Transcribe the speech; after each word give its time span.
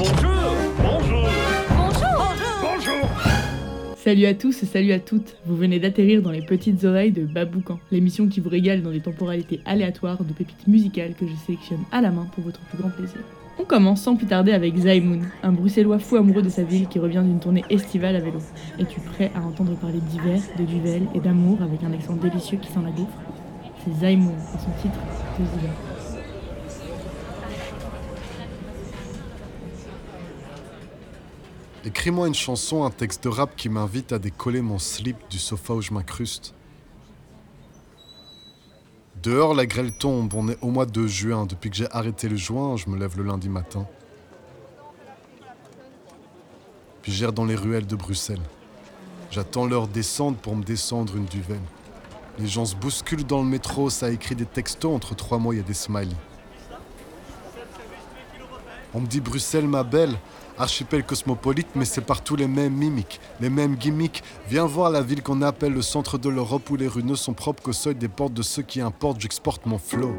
Bonjour 0.00 0.16
Bonjour 0.78 1.28
Bonjour 1.68 2.34
Bonjour 2.62 3.08
Salut 3.96 4.24
à 4.24 4.32
tous 4.32 4.62
et 4.62 4.66
salut 4.66 4.92
à 4.92 4.98
toutes. 4.98 5.36
Vous 5.44 5.56
venez 5.56 5.78
d'atterrir 5.78 6.22
dans 6.22 6.30
les 6.30 6.40
petites 6.40 6.84
oreilles 6.84 7.12
de 7.12 7.26
Baboucan, 7.26 7.78
l'émission 7.90 8.26
qui 8.26 8.40
vous 8.40 8.48
régale 8.48 8.80
dans 8.80 8.92
des 8.92 9.02
temporalités 9.02 9.60
aléatoires 9.66 10.24
de 10.24 10.32
pépites 10.32 10.66
musicales 10.66 11.12
que 11.12 11.26
je 11.26 11.34
sélectionne 11.44 11.80
à 11.92 12.00
la 12.00 12.10
main 12.10 12.26
pour 12.32 12.44
votre 12.44 12.60
plus 12.60 12.78
grand 12.78 12.88
plaisir. 12.88 13.18
On 13.58 13.64
commence 13.64 14.00
sans 14.00 14.16
plus 14.16 14.24
tarder 14.24 14.52
avec 14.52 14.74
Zaimoun, 14.74 15.28
un 15.42 15.52
bruxellois 15.52 15.98
fou 15.98 16.16
amoureux 16.16 16.40
de 16.40 16.48
sa 16.48 16.62
ville 16.62 16.88
qui 16.88 16.98
revient 16.98 17.22
d'une 17.22 17.38
tournée 17.38 17.64
estivale 17.68 18.16
à 18.16 18.20
vélo. 18.20 18.38
Es-tu 18.78 19.00
prêt 19.00 19.30
à 19.34 19.42
entendre 19.42 19.76
parler 19.76 20.00
d'hiver, 20.00 20.40
de 20.58 20.64
duvel 20.64 21.02
et 21.14 21.20
d'amour 21.20 21.58
avec 21.60 21.82
un 21.82 21.92
accent 21.92 22.16
délicieux 22.16 22.56
qui 22.56 22.72
sent 22.72 22.80
la 22.82 23.04
C'est 23.84 24.00
Zaimoun 24.00 24.32
et 24.32 24.58
son 24.60 24.70
titre, 24.80 24.98
Deux 25.38 25.44
hivers. 25.58 25.89
Écris-moi 31.82 32.28
une 32.28 32.34
chanson, 32.34 32.84
un 32.84 32.90
texte 32.90 33.24
de 33.24 33.30
rap 33.30 33.56
qui 33.56 33.70
m'invite 33.70 34.12
à 34.12 34.18
décoller 34.18 34.60
mon 34.60 34.78
slip 34.78 35.16
du 35.30 35.38
sofa 35.38 35.72
où 35.72 35.80
je 35.80 35.94
m'incruste. 35.94 36.54
Dehors, 39.22 39.54
la 39.54 39.64
grêle 39.64 39.92
tombe, 39.92 40.34
on 40.34 40.48
est 40.48 40.58
au 40.60 40.68
mois 40.68 40.84
de 40.84 41.06
juin. 41.06 41.46
Depuis 41.46 41.70
que 41.70 41.76
j'ai 41.76 41.90
arrêté 41.90 42.28
le 42.28 42.36
joint, 42.36 42.76
je 42.76 42.90
me 42.90 42.98
lève 42.98 43.16
le 43.16 43.24
lundi 43.24 43.48
matin. 43.48 43.86
Puis 47.00 47.12
j'erre 47.12 47.32
dans 47.32 47.46
les 47.46 47.54
ruelles 47.54 47.86
de 47.86 47.96
Bruxelles. 47.96 48.42
J'attends 49.30 49.64
leur 49.64 49.88
descente 49.88 50.36
pour 50.36 50.56
me 50.56 50.62
descendre 50.62 51.16
une 51.16 51.26
duvel. 51.26 51.60
Les 52.38 52.46
gens 52.46 52.66
se 52.66 52.76
bousculent 52.76 53.26
dans 53.26 53.42
le 53.42 53.48
métro, 53.48 53.88
ça 53.88 54.10
écrit 54.10 54.34
des 54.34 54.46
textos, 54.46 54.94
entre 54.94 55.14
trois 55.14 55.38
mots, 55.38 55.52
il 55.54 55.56
y 55.56 55.60
a 55.60 55.64
des 55.64 55.74
smileys. 55.74 56.16
On 58.92 59.00
me 59.00 59.06
dit 59.06 59.20
Bruxelles, 59.20 59.68
ma 59.68 59.82
belle, 59.82 60.18
archipel 60.60 61.04
cosmopolite, 61.04 61.68
mais 61.74 61.84
c'est 61.84 62.00
partout 62.02 62.36
les 62.36 62.46
mêmes 62.46 62.74
mimiques, 62.74 63.20
les 63.40 63.50
mêmes 63.50 63.76
gimmicks. 63.76 64.22
Viens 64.48 64.66
voir 64.66 64.90
la 64.90 65.02
ville 65.02 65.22
qu'on 65.22 65.42
appelle 65.42 65.72
le 65.72 65.82
centre 65.82 66.18
de 66.18 66.28
l'Europe 66.28 66.68
où 66.70 66.76
les 66.76 66.88
rues 66.88 67.02
ne 67.02 67.14
sont 67.14 67.32
propres 67.32 67.62
qu'au 67.62 67.72
seuil 67.72 67.94
des 67.94 68.08
portes 68.08 68.34
de 68.34 68.42
ceux 68.42 68.62
qui 68.62 68.80
importent, 68.80 69.20
j'exporte 69.20 69.66
mon 69.66 69.78
flow. 69.78 70.14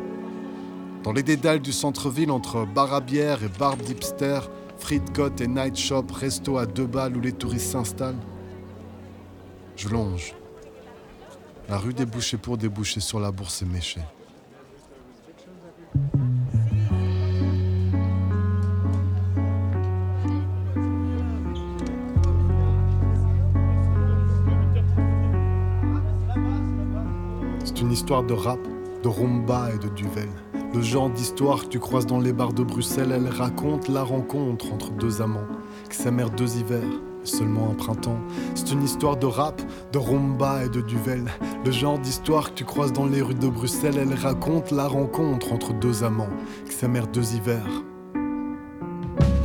Dans 1.03 1.14
les 1.14 1.23
dédales 1.23 1.61
du 1.61 1.72
centre-ville, 1.72 2.31
entre 2.31 2.66
bar 2.66 2.94
à 2.94 3.02
bière 3.02 3.44
et 3.44 3.50
bar 3.59 3.78
d'hipster, 3.78 4.39
frites 4.78 5.17
et 5.39 5.48
night 5.48 5.78
shop, 5.78 6.06
resto 6.14 6.58
à 6.58 6.66
deux 6.66 6.88
balles 6.88 7.16
où 7.16 7.22
les 7.22 7.31
touristes 7.31 7.72
s'installent, 7.72 8.20
je 9.76 9.89
longe. 9.89 10.36
La 11.70 11.78
rue 11.78 11.94
débouchée 11.94 12.38
pour 12.38 12.58
déboucher 12.58 13.00
sur 13.00 13.20
la 13.20 13.31
bourse 13.31 13.61
éméchée. 13.61 14.02
C'est 15.94 16.30
une 27.81 27.91
histoire 27.91 28.23
de 28.23 28.33
rap, 28.33 28.59
de 29.03 29.07
rumba 29.07 29.69
et 29.73 29.77
de 29.79 29.89
duvel. 29.89 30.29
Le 30.73 30.81
genre 30.81 31.09
d'histoire 31.09 31.63
que 31.63 31.67
tu 31.67 31.79
croises 31.79 32.05
dans 32.05 32.19
les 32.19 32.31
bars 32.31 32.53
de 32.53 32.63
Bruxelles, 32.63 33.11
elle 33.11 33.27
raconte 33.27 33.89
la 33.89 34.03
rencontre 34.03 34.71
entre 34.71 34.91
deux 34.91 35.21
amants 35.21 35.47
qui 35.89 35.97
s'aimèrent 35.97 36.29
deux 36.29 36.57
hivers, 36.57 36.87
seulement 37.23 37.71
un 37.71 37.73
printemps. 37.73 38.19
C'est 38.55 38.71
une 38.71 38.83
histoire 38.83 39.17
de 39.17 39.25
rap, 39.25 39.61
de 39.91 39.97
rumba 39.97 40.65
et 40.65 40.69
de 40.69 40.81
duvel. 40.81 41.25
Le 41.65 41.71
genre 41.71 41.99
d'histoire 41.99 42.52
que 42.52 42.55
tu 42.55 42.65
croises 42.65 42.93
dans 42.93 43.05
les 43.05 43.21
rues 43.21 43.33
de 43.33 43.49
Bruxelles, 43.49 43.97
elle 43.97 44.13
raconte 44.13 44.71
la 44.71 44.87
rencontre 44.87 45.52
entre 45.52 45.73
deux 45.73 46.03
amants 46.03 46.29
qui 46.65 46.73
s'aimèrent 46.73 47.07
deux 47.07 47.33
hivers. 47.33 47.67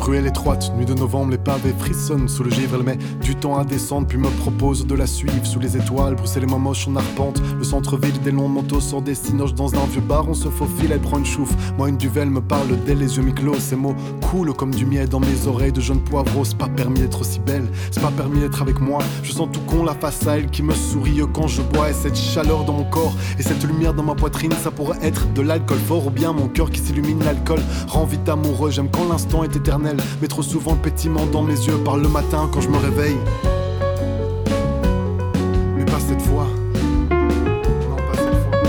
Ruelle 0.07 0.27
étroite, 0.29 0.73
nuit 0.77 0.87
de 0.87 0.95
novembre, 0.95 1.33
les 1.33 1.39
pavés 1.39 1.75
frissonnent 1.77 2.29
sous 2.29 2.45
le 2.45 2.51
givre. 2.51 2.77
Elle 2.77 2.85
met 2.85 2.99
du 3.23 3.35
temps 3.35 3.59
à 3.59 3.65
descendre, 3.65 4.07
puis 4.07 4.19
me 4.19 4.29
propose 4.29 4.87
de 4.87 4.95
la 4.95 5.05
suivre 5.05 5.45
sous 5.45 5.59
les 5.59 5.77
étoiles. 5.77 6.15
Bruxelles 6.15 6.45
est 6.45 6.47
moins 6.47 6.61
moche, 6.61 6.87
on 6.87 6.95
arpente 6.95 7.43
le 7.59 7.65
centre-ville. 7.65 8.17
Des 8.21 8.31
longs 8.31 8.47
manteaux 8.47 8.81
sort 8.81 9.03
des 9.03 9.17
cinoches 9.17 9.55
dans 9.55 9.75
un 9.75 9.85
vieux 9.87 10.01
bar. 10.01 10.29
On 10.29 10.35
se 10.35 10.49
faufile, 10.49 10.93
elle 10.93 11.01
prend 11.01 11.19
une 11.19 11.27
chouffe. 11.27 11.53
Moi, 11.77 11.89
une 11.89 11.97
duvel 11.97 12.31
me 12.31 12.41
parle 12.41 12.77
d'elle, 12.85 12.99
les 12.99 13.17
yeux 13.17 13.25
mi-clos. 13.25 13.59
Ces 13.59 13.75
mots 13.75 13.97
coulent 14.31 14.55
comme 14.55 14.73
du 14.73 14.87
miel 14.87 15.09
dans 15.09 15.19
mes 15.19 15.49
oreilles 15.49 15.73
de 15.73 15.81
jeunes 15.81 16.05
poivreaux. 16.05 16.45
C'est 16.45 16.57
pas 16.57 16.69
permis 16.69 17.01
d'être 17.01 17.23
aussi 17.23 17.41
belle, 17.41 17.69
c'est 17.91 18.01
pas 18.01 18.13
permis 18.13 18.39
d'être 18.39 18.63
avec 18.63 18.79
moi. 18.79 19.01
Je 19.25 19.33
sens 19.33 19.49
tout 19.53 19.61
con 19.67 19.83
la 19.83 19.95
face 19.95 20.25
à 20.29 20.39
elle 20.39 20.47
qui 20.51 20.63
me 20.63 20.73
sourit 20.73 21.21
quand 21.33 21.49
je 21.49 21.63
bois. 21.63 21.91
Et 21.91 21.95
cette 21.95 22.17
chaleur 22.17 22.65
dans 22.65 22.75
mon 22.75 22.85
corps 22.85 23.17
et 23.41 23.43
cette 23.43 23.65
lumière 23.65 23.93
dans 23.93 24.05
ma 24.05 24.15
poitrine, 24.15 24.53
ça 24.63 24.71
pourrait 24.71 24.99
être 25.03 25.33
de 25.33 25.43
l'alcool 25.43 25.79
fort 25.79 26.07
ou 26.07 26.11
bien 26.11 26.33
mon 26.33 26.47
cœur 26.47 26.71
qui 26.71 26.79
s'illumine. 26.79 27.19
L'alcool 27.25 27.61
rend 27.89 28.05
vite 28.05 28.29
amoureux. 28.29 28.71
J'aime 28.71 28.89
quand 28.89 29.09
l'instant 29.09 29.43
est 29.43 29.57
éternel. 29.57 29.96
Mais 30.21 30.29
trop 30.29 30.43
souvent 30.43 30.73
le 30.73 30.79
pétiment 30.79 31.27
dans 31.27 31.43
mes 31.43 31.55
yeux 31.55 31.77
parle 31.85 32.03
le 32.03 32.09
matin 32.09 32.49
quand 32.53 32.61
je 32.61 32.69
me 32.69 32.79
réveille. 32.79 33.17
Mais 35.77 35.85
pas 35.85 36.01
cette 36.01 36.23
fois. 36.23 36.47
Non, 37.11 37.97
pas 37.97 38.17
cette 38.17 38.39
fois. 38.43 38.61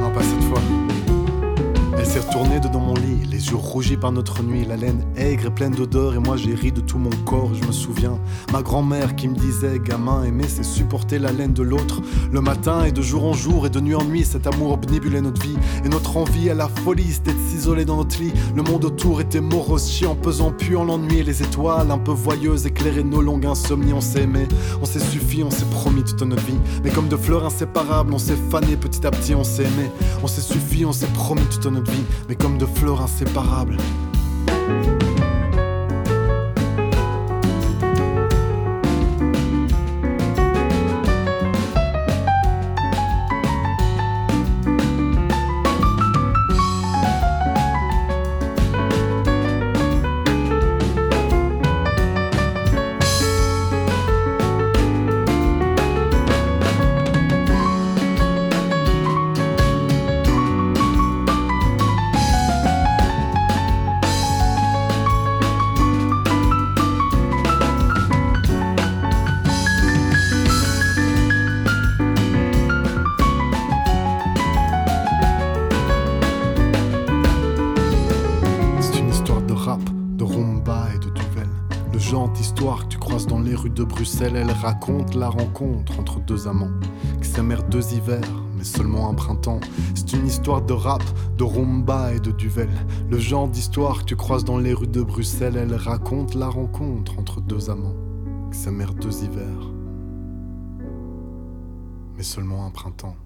Non, 0.00 0.10
pas 0.12 0.22
cette 0.22 0.42
fois. 0.44 0.60
Elle 1.98 2.06
s'est 2.06 2.20
retournée 2.20 2.60
dedans 2.60 2.80
mon 2.80 2.94
lit, 2.94 3.26
les 3.30 3.48
yeux 3.50 3.56
rougis 3.56 3.96
par 3.96 4.12
notre 4.12 4.42
nuit, 4.42 4.64
la 4.64 4.76
laine 4.76 5.04
et 5.44 5.50
pleine 5.50 5.72
d'odeur, 5.72 6.14
et 6.14 6.18
moi 6.18 6.36
j'ai 6.36 6.54
ri 6.54 6.72
de 6.72 6.80
tout 6.80 6.98
mon 6.98 7.10
corps, 7.24 7.54
je 7.54 7.66
me 7.66 7.72
souviens. 7.72 8.18
Ma 8.52 8.62
grand-mère 8.62 9.16
qui 9.16 9.28
me 9.28 9.34
disait, 9.34 9.78
gamin, 9.78 10.24
aimer 10.24 10.44
c'est 10.48 10.64
supporter 10.64 11.18
la 11.18 11.32
laine 11.32 11.52
de 11.52 11.62
l'autre. 11.62 12.00
Le 12.32 12.40
matin 12.40 12.84
et 12.84 12.92
de 12.92 13.02
jour 13.02 13.24
en 13.24 13.32
jour 13.32 13.66
et 13.66 13.70
de 13.70 13.80
nuit 13.80 13.94
en 13.94 14.04
nuit, 14.04 14.24
cet 14.24 14.46
amour 14.46 14.72
obnibulait 14.72 15.20
notre 15.20 15.40
vie. 15.40 15.56
Et 15.84 15.88
notre 15.88 16.16
envie 16.16 16.50
à 16.50 16.54
la 16.54 16.68
folie, 16.68 17.12
c'était 17.12 17.32
de 17.32 17.38
s'isoler 17.48 17.84
dans 17.84 17.96
notre 17.96 18.18
lit. 18.20 18.32
Le 18.54 18.62
monde 18.62 18.84
autour 18.84 19.20
était 19.20 19.40
morose, 19.40 19.88
chiant, 19.90 20.14
pesant, 20.14 20.50
puant 20.50 20.84
l'ennui, 20.84 21.18
et 21.18 21.24
les 21.24 21.42
étoiles 21.42 21.90
un 21.90 21.98
peu 21.98 22.12
voyeuses 22.12 22.66
éclairaient 22.66 23.02
nos 23.02 23.20
longues 23.20 23.46
insomnies. 23.46 23.92
On 23.92 24.00
s'est 24.00 24.22
aimé, 24.22 24.46
on 24.80 24.84
s'est 24.84 25.00
suffi, 25.00 25.42
on 25.42 25.50
s'est 25.50 25.66
promis 25.70 26.02
toute 26.02 26.22
notre 26.22 26.44
vie. 26.44 26.58
Mais 26.84 26.90
comme 26.90 27.08
deux 27.08 27.16
fleurs 27.16 27.44
inséparables, 27.44 28.12
on 28.12 28.18
s'est 28.18 28.38
fané 28.50 28.76
petit 28.76 29.06
à 29.06 29.10
petit, 29.10 29.34
on 29.34 29.44
s'est 29.44 29.64
aimé. 29.64 29.90
On 30.22 30.26
s'est 30.26 30.40
suffi, 30.40 30.84
on 30.84 30.92
s'est 30.92 31.06
promis 31.14 31.44
toute 31.50 31.66
notre 31.66 31.90
vie. 31.90 32.04
Mais 32.28 32.36
comme 32.36 32.58
deux 32.58 32.68
fleurs 32.74 33.00
inséparables. 33.00 33.76
Elle 84.22 84.50
raconte 84.50 85.14
la 85.14 85.28
rencontre 85.28 85.98
entre 85.98 86.20
deux 86.20 86.46
amants 86.46 86.70
qui 87.22 87.28
s'aimèrent 87.28 87.66
deux 87.68 87.94
hivers, 87.94 88.44
mais 88.56 88.64
seulement 88.64 89.08
un 89.08 89.14
printemps. 89.14 89.60
C'est 89.94 90.12
une 90.12 90.26
histoire 90.26 90.62
de 90.62 90.72
rap, 90.72 91.02
de 91.38 91.44
rumba 91.44 92.14
et 92.14 92.20
de 92.20 92.30
duvel. 92.30 92.68
Le 93.10 93.18
genre 93.18 93.48
d'histoire 93.48 94.00
que 94.00 94.04
tu 94.04 94.16
croises 94.16 94.44
dans 94.44 94.58
les 94.58 94.74
rues 94.74 94.86
de 94.86 95.02
Bruxelles, 95.02 95.56
elle 95.56 95.74
raconte 95.74 96.34
la 96.34 96.48
rencontre 96.48 97.18
entre 97.18 97.40
deux 97.40 97.70
amants 97.70 97.96
qui 98.52 98.58
s'aimèrent 98.58 98.94
deux 98.94 99.24
hivers, 99.24 99.72
mais 102.16 102.22
seulement 102.22 102.66
un 102.66 102.70
printemps. 102.70 103.16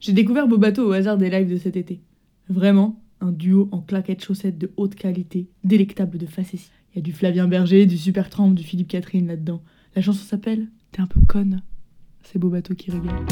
J'ai 0.00 0.12
découvert 0.12 0.46
Bobato 0.46 0.86
au 0.86 0.92
hasard 0.92 1.16
des 1.16 1.30
lives 1.30 1.50
de 1.50 1.56
cet 1.56 1.76
été. 1.76 2.02
Vraiment, 2.48 3.02
un 3.20 3.32
duo 3.32 3.68
en 3.72 3.80
claquettes 3.80 4.22
chaussettes 4.22 4.58
de 4.58 4.70
haute 4.76 4.94
qualité, 4.94 5.48
délectable 5.64 6.18
de 6.18 6.26
facétie. 6.26 6.70
Il 6.96 7.00
y 7.00 7.02
a 7.02 7.02
du 7.02 7.12
Flavien 7.12 7.46
Berger, 7.46 7.84
du 7.84 7.98
Super 7.98 8.30
Tramp, 8.30 8.52
du 8.52 8.62
Philippe 8.62 8.88
Catherine 8.88 9.26
là-dedans. 9.26 9.60
La 9.94 10.00
chanson 10.00 10.24
s'appelle 10.24 10.68
T'es 10.92 11.02
un 11.02 11.06
peu 11.06 11.20
conne. 11.28 11.60
C'est 12.22 12.38
Bobato 12.38 12.74
qui 12.74 12.90
régale. 12.90 13.26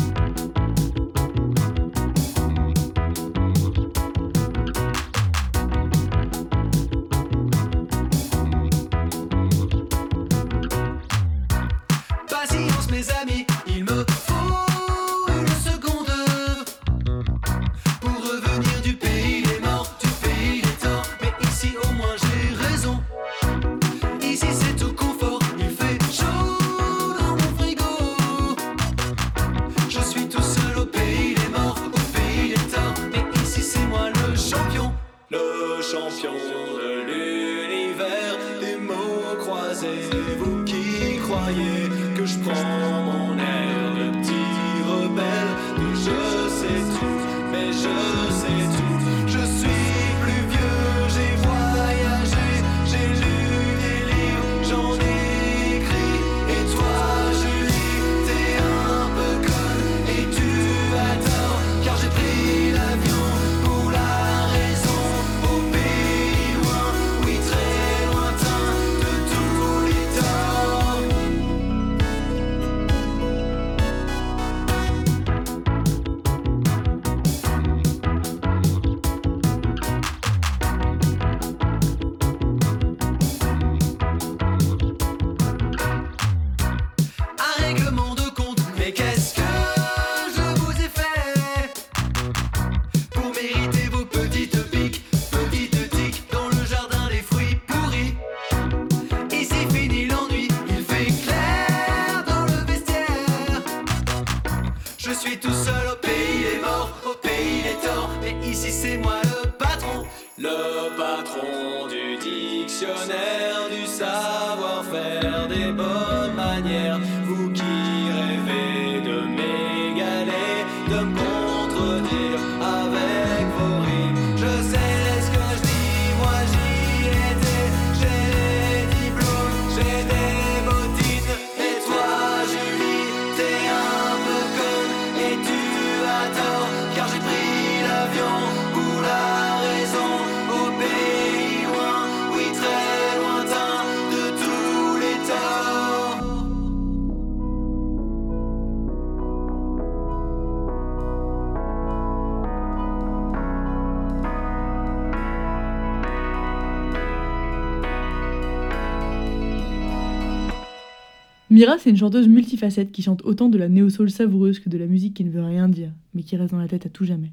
Mira, 161.54 161.78
c'est 161.78 161.90
une 161.90 161.96
chanteuse 161.96 162.26
multifacette 162.26 162.90
qui 162.90 163.00
chante 163.00 163.22
autant 163.22 163.48
de 163.48 163.56
la 163.56 163.68
néo-soul 163.68 164.10
savoureuse 164.10 164.58
que 164.58 164.68
de 164.68 164.76
la 164.76 164.86
musique 164.86 165.14
qui 165.14 165.22
ne 165.22 165.30
veut 165.30 165.40
rien 165.40 165.68
dire, 165.68 165.92
mais 166.12 166.24
qui 166.24 166.34
reste 166.34 166.50
dans 166.50 166.58
la 166.58 166.66
tête 166.66 166.84
à 166.84 166.88
tout 166.88 167.04
jamais. 167.04 167.30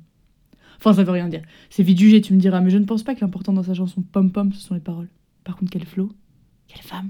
Enfin, 0.78 0.94
ça 0.94 1.04
veut 1.04 1.12
rien 1.12 1.28
dire. 1.28 1.42
C'est 1.72 1.82
vite 1.82 1.98
jugé, 1.98 2.22
tu 2.22 2.36
me 2.36 2.40
diras, 2.40 2.62
mais 2.62 2.70
je 2.70 2.78
ne 2.78 2.86
pense 2.86 3.02
pas 3.02 3.16
que 3.16 3.22
l'important 3.22 3.52
dans 3.52 3.64
sa 3.64 3.74
chanson 3.74 4.04
Pom 4.12 4.32
Pom, 4.32 4.54
ce 4.54 4.62
sont 4.62 4.76
les 4.76 4.80
paroles. 4.80 5.08
Par 5.44 5.58
contre, 5.58 5.72
quel 5.72 5.86
flow, 5.86 6.12
quelle 6.68 6.84
femme, 6.84 7.10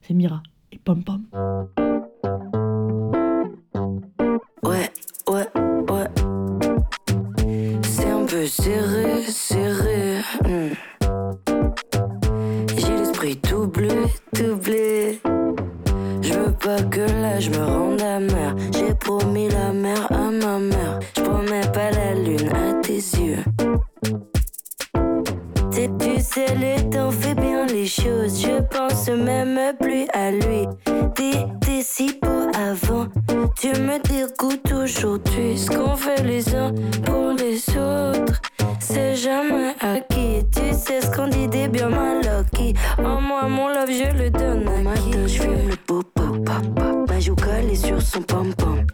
c'est 0.00 0.14
Mira 0.14 0.42
et 0.72 0.78
Pom 0.78 1.04
Pom. 1.04 1.26
Ouais, 4.62 4.90
ouais, 5.28 5.46
ouais. 5.90 6.08
C'est 7.82 8.08
un 8.08 8.24
peu 8.24 8.46
serré, 8.46 9.24
serré. 9.26 10.20
Hmm. 10.42 10.72
J'ai 12.78 12.96
l'esprit 12.96 13.36
tout 13.36 13.66
bleu, 13.66 14.06
tout 14.34 14.56
bleu 14.56 15.18
que 16.90 17.00
là 17.22 17.38
je 17.38 17.50
me 17.50 17.64
rende 17.64 18.02
amère. 18.02 18.56
J'ai 18.72 18.94
promis 18.94 19.48
la 19.48 19.72
mer 19.72 20.10
à 20.10 20.30
ma 20.30 20.58
mère. 20.58 20.98
Je 21.16 21.22
promets 21.22 21.68
pas 21.72 21.90
la 21.92 22.14
lune 22.14 22.48
à 22.48 22.74
tes 22.82 22.94
yeux. 22.94 23.44
C'est 25.70 25.90
tu 25.98 26.20
sais, 26.20 26.54
le 26.54 26.90
temps 26.90 27.10
fait 27.10 27.34
bien 27.34 27.66
les 27.66 27.86
choses. 27.86 28.42
Je 28.42 28.60
pense 28.62 29.08
même 29.08 29.74
plus 29.78 30.06
à 30.12 30.30
lui. 30.32 30.66
T'étais 31.14 31.82
si 31.82 32.18
beau 32.20 32.50
avant. 32.54 33.06
Tu 33.60 33.68
me 33.68 33.98
dégoûtes 34.02 34.72
aujourd'hui. 34.72 35.58
Ce 35.58 35.70
qu'on 35.70 35.94
fait 35.94 36.22
les 36.24 36.54
uns 36.54 36.72
pour 37.04 37.32
les 37.38 37.58
autres. 37.76 38.40
C'est 38.80 39.14
jamais 39.14 39.74
acquis. 39.80 40.44
Tu 40.52 40.72
sais 40.72 41.00
ce 41.00 41.10
qu'on 41.14 41.28
dit 41.28 41.48
des 41.48 41.68
bien 41.68 41.88
mal 41.88 42.26
acquis. 42.26 42.74
En 42.98 43.20
moi, 43.20 43.48
mon 43.48 43.68
love, 43.68 43.90
je 43.90 44.16
le 44.16 44.30
popo, 46.02 46.42
papa. 46.44 46.92
Ma 47.08 47.20
joue 47.20 47.36
collée 47.36 47.76
sur 47.76 48.00
son 48.02 48.22
pom-pom. 48.22 48.86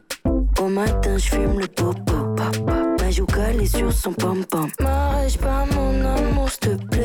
Au 0.61 0.69
matin, 0.69 1.17
je 1.19 1.29
fume 1.31 1.59
le 1.59 1.67
popo, 1.67 2.35
papa. 2.37 2.73
Ma 3.01 3.11
joue 3.11 3.27
collée 3.27 3.67
sur 3.67 3.93
son 3.93 4.13
pom-pom. 4.13 4.69
M'arrache 4.81 5.39
pas, 5.39 5.65
mon 5.75 6.05
amour, 6.05 6.49
s'il 6.51 6.61
te 6.61 6.85
plaît. 6.87 7.02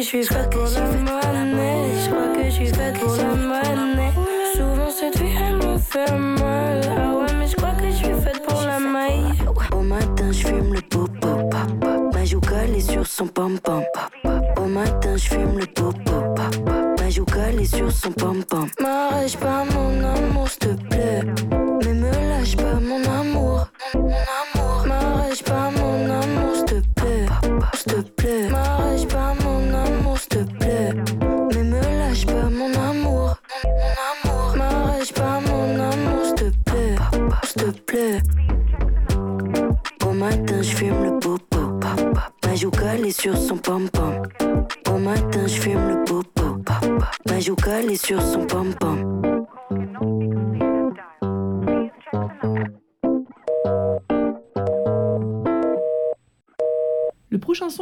Je 0.00 0.04
suis 0.04 0.24
ce 0.24 0.28
qu'on. 0.32 1.17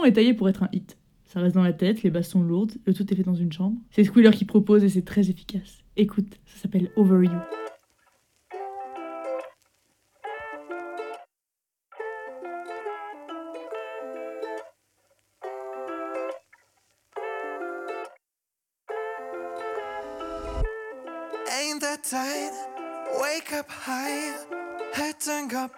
est 0.06 0.12
taillé 0.12 0.34
pour 0.34 0.48
être 0.48 0.62
un 0.62 0.68
hit. 0.72 0.96
Ça 1.24 1.40
reste 1.40 1.54
dans 1.54 1.62
la 1.62 1.72
tête, 1.72 2.02
les 2.02 2.10
basses 2.10 2.30
sont 2.30 2.42
lourdes, 2.42 2.72
le 2.86 2.94
tout 2.94 3.12
est 3.12 3.16
fait 3.16 3.22
dans 3.22 3.34
une 3.34 3.52
chambre. 3.52 3.76
C'est 3.90 4.04
Squealer 4.04 4.30
qui 4.30 4.44
propose 4.44 4.84
et 4.84 4.88
c'est 4.88 5.04
très 5.04 5.28
efficace. 5.28 5.84
Écoute, 5.96 6.38
ça 6.46 6.62
s'appelle 6.62 6.90
Over 6.96 7.24
You. 7.24 7.32
Ain't 21.58 21.80
that 21.80 22.02
tight? 22.04 22.52
Wake 23.20 23.52
up 23.52 23.68
high. 23.68 24.32
Head 24.94 25.16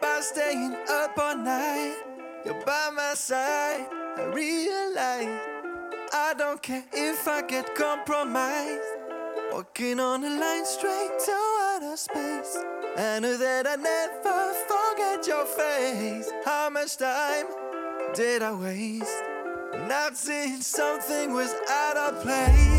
by 0.01 0.21
staying 0.21 0.75
up 0.89 1.19
all 1.19 1.37
night. 1.37 1.97
You're 2.45 2.55
by 2.65 2.91
my 2.95 3.15
side. 3.15 3.98
I 4.19 4.25
realize 4.35 5.41
I 6.13 6.35
don't 6.37 6.61
care 6.61 6.85
if 6.93 7.29
I 7.29 7.41
get 7.43 7.75
compromised. 7.77 8.83
Walking 9.53 10.01
on 10.01 10.25
a 10.25 10.31
line 10.31 10.67
straight 10.67 11.13
to 11.25 11.33
outer 11.73 11.97
space. 11.97 12.59
I 12.97 13.21
knew 13.21 13.37
that 13.39 13.67
I'd 13.69 13.79
never 13.79 14.55
forget 14.67 15.25
your 15.25 15.45
face. 15.47 16.33
How 16.45 16.69
much 16.69 16.97
time 16.97 17.47
did 18.15 18.43
I 18.43 18.53
waste? 18.55 19.23
Not 19.87 20.17
seeing 20.17 20.63
something 20.63 21.33
was 21.33 21.55
out 21.71 21.97
of 21.97 22.21
place. 22.21 22.78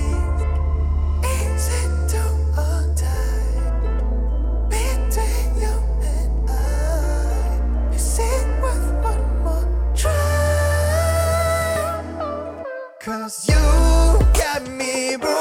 Cause 13.10 13.50
you 13.50 13.56
got 14.36 14.70
me, 14.70 15.16
bro. 15.18 15.39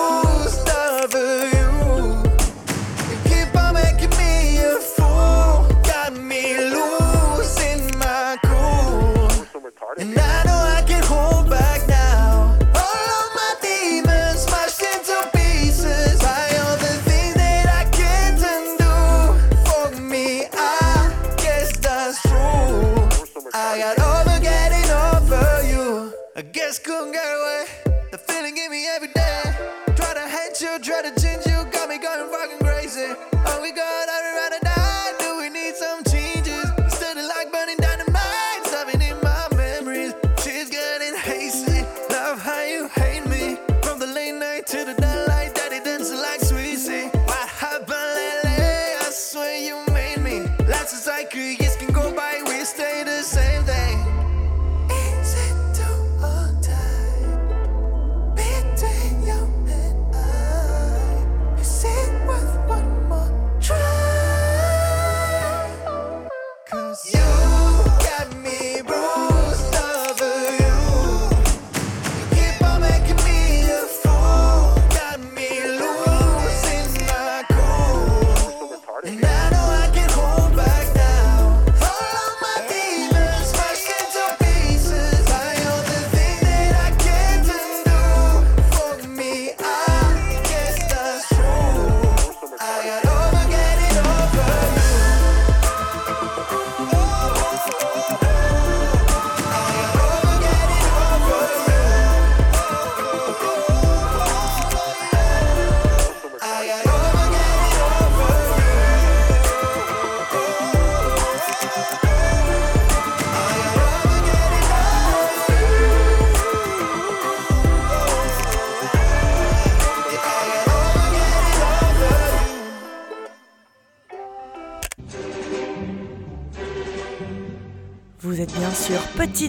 I 26.38 26.42
guess 26.42 26.78
couldn't 26.78 27.11
get 27.11 27.25
away. 27.25 27.64
The 28.12 28.18
feeling 28.18 28.57
in 28.57 28.71
me 28.71 28.87
every 28.95 29.09
day. 29.09 29.42
Try 29.97 30.14
to 30.14 30.28
hate 30.28 30.61
you, 30.61 30.78
try 30.78 31.02
to 31.02 31.21
change 31.21 31.45
you. 31.47 31.57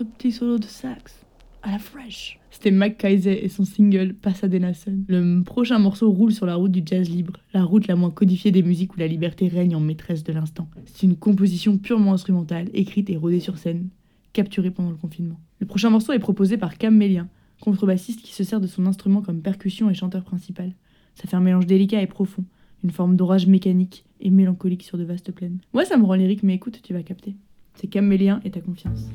ce 0.00 0.04
petit 0.04 0.32
solo 0.32 0.58
de 0.58 0.64
sax 0.64 1.26
à 1.62 1.72
la 1.72 1.78
fraîche. 1.78 2.40
C'était 2.50 2.70
Mac 2.70 3.04
et 3.04 3.48
son 3.50 3.66
single 3.66 4.14
Pasadena 4.14 4.72
Sun. 4.72 5.04
Le 5.08 5.42
prochain 5.42 5.78
morceau 5.78 6.10
roule 6.10 6.32
sur 6.32 6.46
la 6.46 6.54
route 6.54 6.72
du 6.72 6.80
jazz 6.86 7.06
libre, 7.06 7.34
la 7.52 7.64
route 7.64 7.86
la 7.86 7.96
moins 7.96 8.10
codifiée 8.10 8.50
des 8.50 8.62
musiques 8.62 8.94
où 8.94 8.98
la 8.98 9.06
liberté 9.06 9.46
règne 9.48 9.76
en 9.76 9.80
maîtresse 9.80 10.24
de 10.24 10.32
l'instant. 10.32 10.70
C'est 10.86 11.02
une 11.02 11.16
composition 11.16 11.76
purement 11.76 12.14
instrumentale, 12.14 12.70
écrite 12.72 13.10
et 13.10 13.18
rodée 13.18 13.40
sur 13.40 13.58
scène, 13.58 13.90
capturée 14.32 14.70
pendant 14.70 14.88
le 14.88 14.96
confinement. 14.96 15.38
Le 15.58 15.66
prochain 15.66 15.90
morceau 15.90 16.14
est 16.14 16.18
proposé 16.18 16.56
par 16.56 16.78
Cam 16.78 16.96
Mélien, 16.96 17.28
contrebassiste 17.60 18.22
qui 18.22 18.32
se 18.32 18.42
sert 18.42 18.62
de 18.62 18.66
son 18.66 18.86
instrument 18.86 19.20
comme 19.20 19.42
percussion 19.42 19.90
et 19.90 19.94
chanteur 19.94 20.24
principal. 20.24 20.72
Ça 21.14 21.28
fait 21.28 21.36
un 21.36 21.42
mélange 21.42 21.66
délicat 21.66 22.00
et 22.00 22.06
profond, 22.06 22.46
une 22.82 22.90
forme 22.90 23.16
d'orage 23.16 23.46
mécanique 23.46 24.06
et 24.22 24.30
mélancolique 24.30 24.82
sur 24.82 24.96
de 24.96 25.04
vastes 25.04 25.30
plaines. 25.30 25.58
Moi, 25.74 25.84
ça 25.84 25.98
me 25.98 26.06
rend 26.06 26.14
lyrique, 26.14 26.42
mais 26.42 26.54
écoute, 26.54 26.80
tu 26.82 26.94
vas 26.94 27.02
capter. 27.02 27.34
C'est 27.74 27.86
Cam 27.86 28.06
Mélien 28.06 28.40
et 28.46 28.50
ta 28.50 28.62
confiance. 28.62 29.10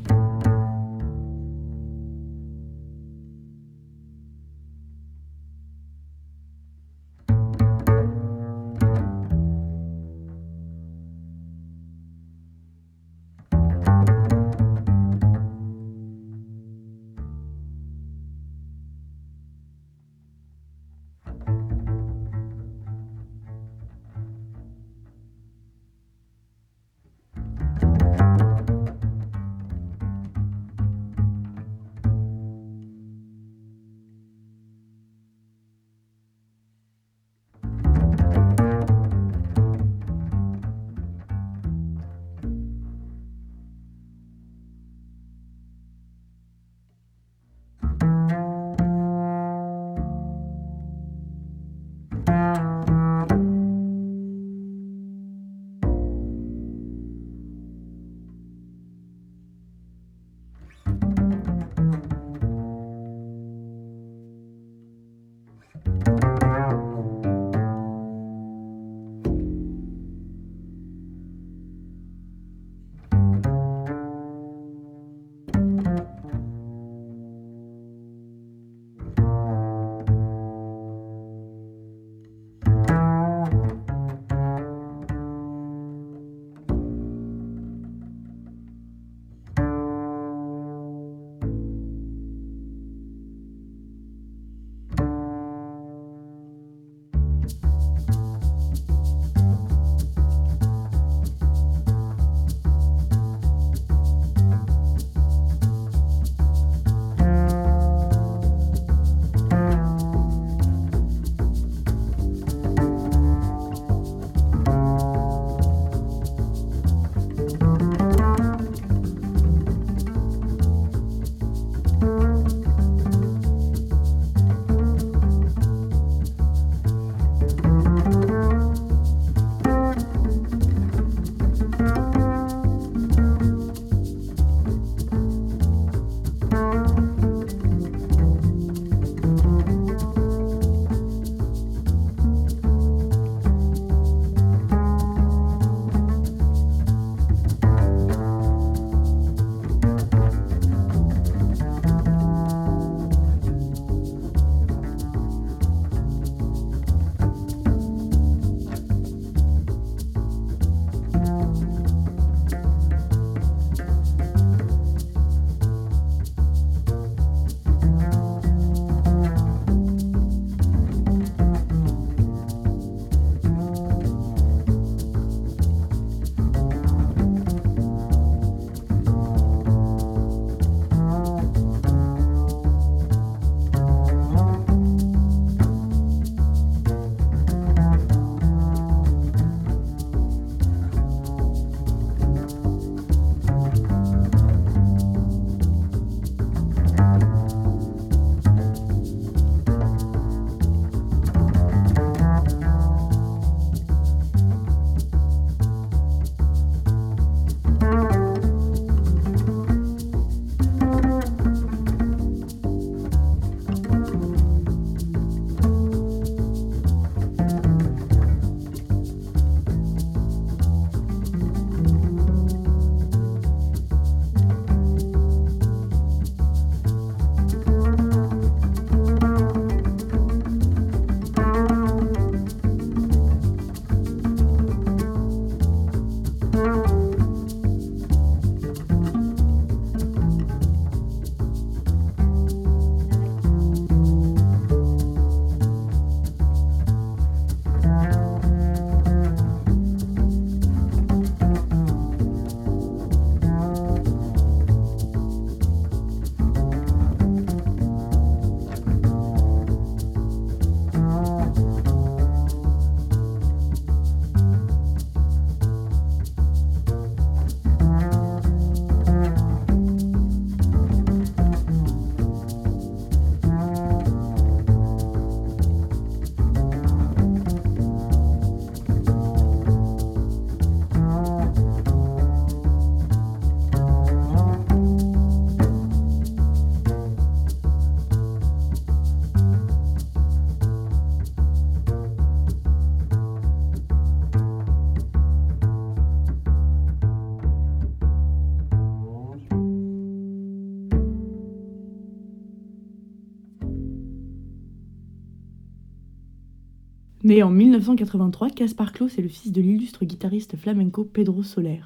Né 307.26 307.42
en 307.42 307.50
1983, 307.50 308.52
Caspar 308.52 308.92
Klaus 308.92 309.18
est 309.18 309.24
le 309.24 309.28
fils 309.28 309.52
de 309.52 309.60
l'illustre 309.60 310.06
guitariste 310.06 310.58
flamenco 310.58 311.04
Pedro 311.04 311.42
Soler. 311.42 311.82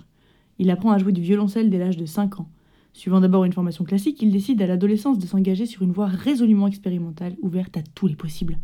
Il 0.58 0.69
apprend 0.69 0.91
à 0.91 0.97
jouer 0.97 1.13
du 1.13 1.21
violoncelle 1.21 1.69
dès 1.69 1.78
l'âge 1.78 1.95
de 1.95 2.06
5 2.06 2.41
ans. 2.41 2.49
Suivant 2.91 3.21
d'abord 3.21 3.45
une 3.45 3.54
formation 3.54 3.86
classique, 3.86 4.21
il 4.21 4.34
décide 4.34 4.62
à 4.62 4.67
l'adolescence 4.67 5.17
de 5.17 5.25
s'engager 5.25 5.65
sur 5.65 5.84
une 5.84 5.93
voie 5.93 6.08
résolument 6.08 6.67
expérimentale, 6.67 7.38
ouverte 7.41 7.78
à 7.78 7.84
tous 7.95 8.08
les 8.08 8.17
possibles. 8.17 8.60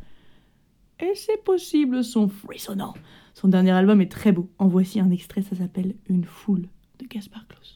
Et 1.00 1.16
ces 1.16 1.38
possibles 1.46 2.04
sont 2.04 2.28
frissonnants. 2.28 2.96
Son 3.36 3.48
dernier 3.48 3.72
album 3.72 4.02
est 4.02 4.12
très 4.12 4.34
beau. 4.34 4.50
En 4.60 4.68
voici 4.68 5.00
un 5.00 5.12
extrait, 5.12 5.44
ça 5.44 5.56
s'appelle 5.56 5.96
Une 6.10 6.26
foule 6.26 6.68
de 7.00 7.06
Caspar 7.06 7.48
Klaus. 7.48 7.76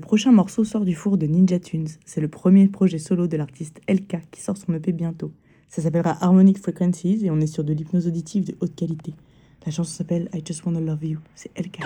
Prochain 0.00 0.32
morceau 0.32 0.64
sort 0.64 0.84
du 0.84 0.94
four 0.94 1.16
de 1.16 1.26
Ninja 1.26 1.58
Tunes. 1.58 1.88
C'est 2.04 2.20
le 2.20 2.28
premier 2.28 2.66
projet 2.68 2.98
solo 2.98 3.26
de 3.26 3.36
l'artiste 3.36 3.80
LK 3.88 4.30
qui 4.30 4.40
sort 4.40 4.56
son 4.56 4.74
EP 4.74 4.92
bientôt. 4.92 5.32
Ça 5.68 5.82
s'appellera 5.82 6.16
Harmonic 6.20 6.58
Frequencies 6.58 7.24
et 7.24 7.30
on 7.30 7.40
est 7.40 7.46
sur 7.46 7.62
de 7.62 7.72
l'hypnose 7.72 8.08
auditive 8.08 8.44
de 8.44 8.56
haute 8.60 8.74
qualité. 8.74 9.14
La 9.64 9.72
chanson 9.72 9.92
s'appelle 9.92 10.28
I 10.34 10.42
Just 10.44 10.64
Wanna 10.64 10.80
Love 10.80 11.04
You. 11.04 11.18
C'est 11.34 11.56
LK. 11.58 11.80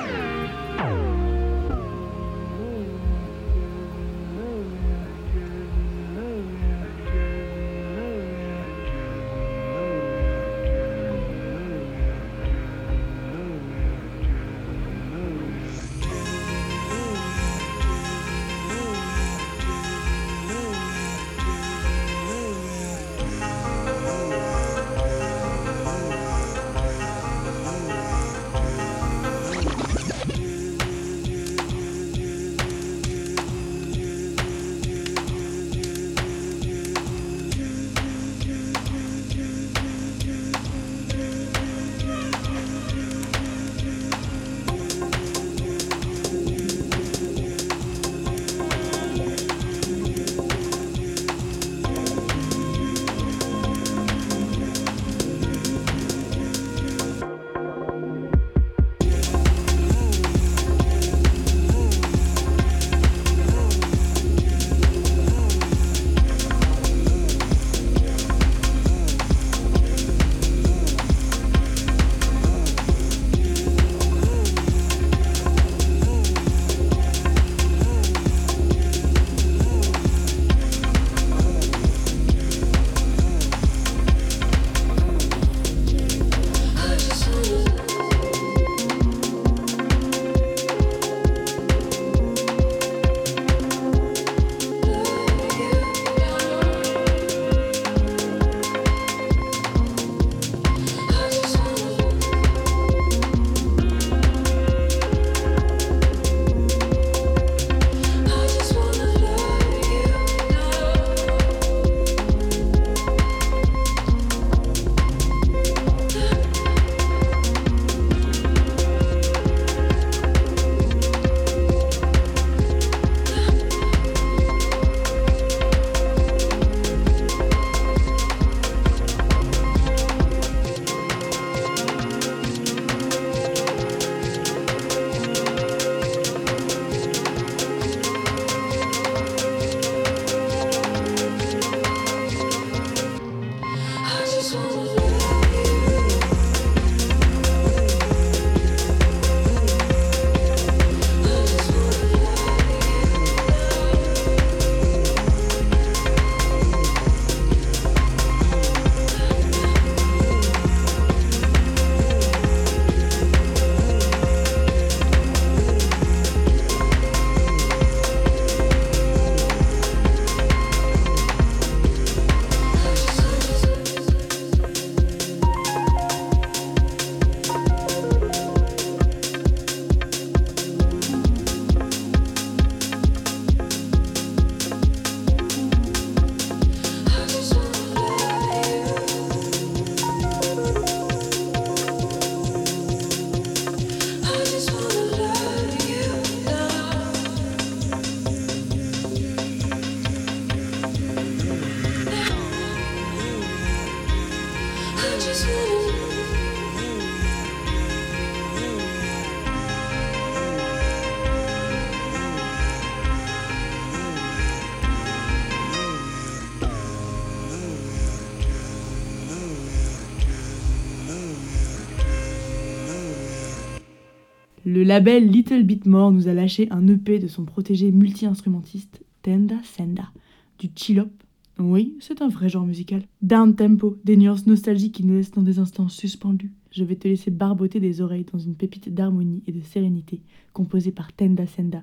Label 224.85 225.27
Little 225.27 225.62
Bit 225.62 225.87
More 225.87 226.12
nous 226.12 226.29
a 226.29 226.35
lâché 226.35 226.68
un 226.70 226.87
EP 226.87 227.18
de 227.18 227.27
son 227.27 227.44
protégé 227.44 227.90
multi-instrumentiste 227.90 229.03
Tenda 229.23 229.57
Senda, 229.64 230.12
du 230.59 230.68
chill-hop. 230.75 231.11
Oui, 231.59 231.97
c'est 232.01 232.20
un 232.20 232.29
vrai 232.29 232.49
genre 232.49 232.66
musical. 232.66 233.03
Down 233.23 233.55
tempo, 233.55 233.97
des 234.05 234.16
nuances 234.16 234.47
nostalgiques 234.47 234.97
qui 234.97 235.05
nous 235.05 235.14
laissent 235.14 235.31
dans 235.31 235.42
des 235.42 235.59
instants 235.59 235.88
suspendus. 235.88 236.53
Je 236.70 236.85
vais 236.85 236.97
te 236.97 237.09
laisser 237.09 237.31
barboter 237.31 237.81
des 237.81 238.01
oreilles 238.01 238.27
dans 238.31 238.38
une 238.38 238.57
pépite 238.57 238.92
d'harmonie 238.92 239.42
et 239.47 239.53
de 239.53 239.62
sérénité 239.62 240.20
composée 240.53 240.92
par 240.92 241.12
Tenda 241.12 241.47
Senda. 241.47 241.83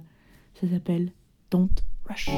Ça 0.55 0.67
s'appelle 0.67 1.11
Don't 1.49 1.69
Rush. 2.05 2.29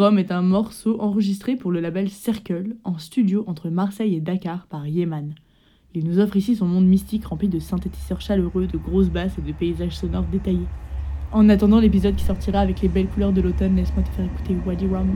Rum 0.00 0.18
est 0.18 0.32
un 0.32 0.40
morceau 0.40 0.98
enregistré 0.98 1.56
pour 1.56 1.70
le 1.70 1.78
label 1.78 2.08
Circle 2.08 2.74
en 2.84 2.96
studio 2.96 3.44
entre 3.46 3.68
Marseille 3.68 4.14
et 4.14 4.20
Dakar 4.22 4.66
par 4.66 4.88
Yeman. 4.88 5.34
Il 5.94 6.06
nous 6.06 6.18
offre 6.18 6.38
ici 6.38 6.56
son 6.56 6.64
monde 6.64 6.86
mystique 6.86 7.26
rempli 7.26 7.50
de 7.50 7.58
synthétiseurs 7.58 8.22
chaleureux, 8.22 8.66
de 8.66 8.78
grosses 8.78 9.10
basses 9.10 9.36
et 9.36 9.42
de 9.42 9.52
paysages 9.52 9.98
sonores 9.98 10.24
détaillés. 10.32 10.68
En 11.32 11.50
attendant 11.50 11.80
l'épisode 11.80 12.16
qui 12.16 12.24
sortira 12.24 12.60
avec 12.60 12.80
les 12.80 12.88
belles 12.88 13.08
couleurs 13.08 13.34
de 13.34 13.42
l'automne, 13.42 13.76
laisse-moi 13.76 14.02
te 14.02 14.08
faire 14.08 14.24
écouter 14.24 14.56
Wadi 14.64 14.86
Rum. 14.86 15.14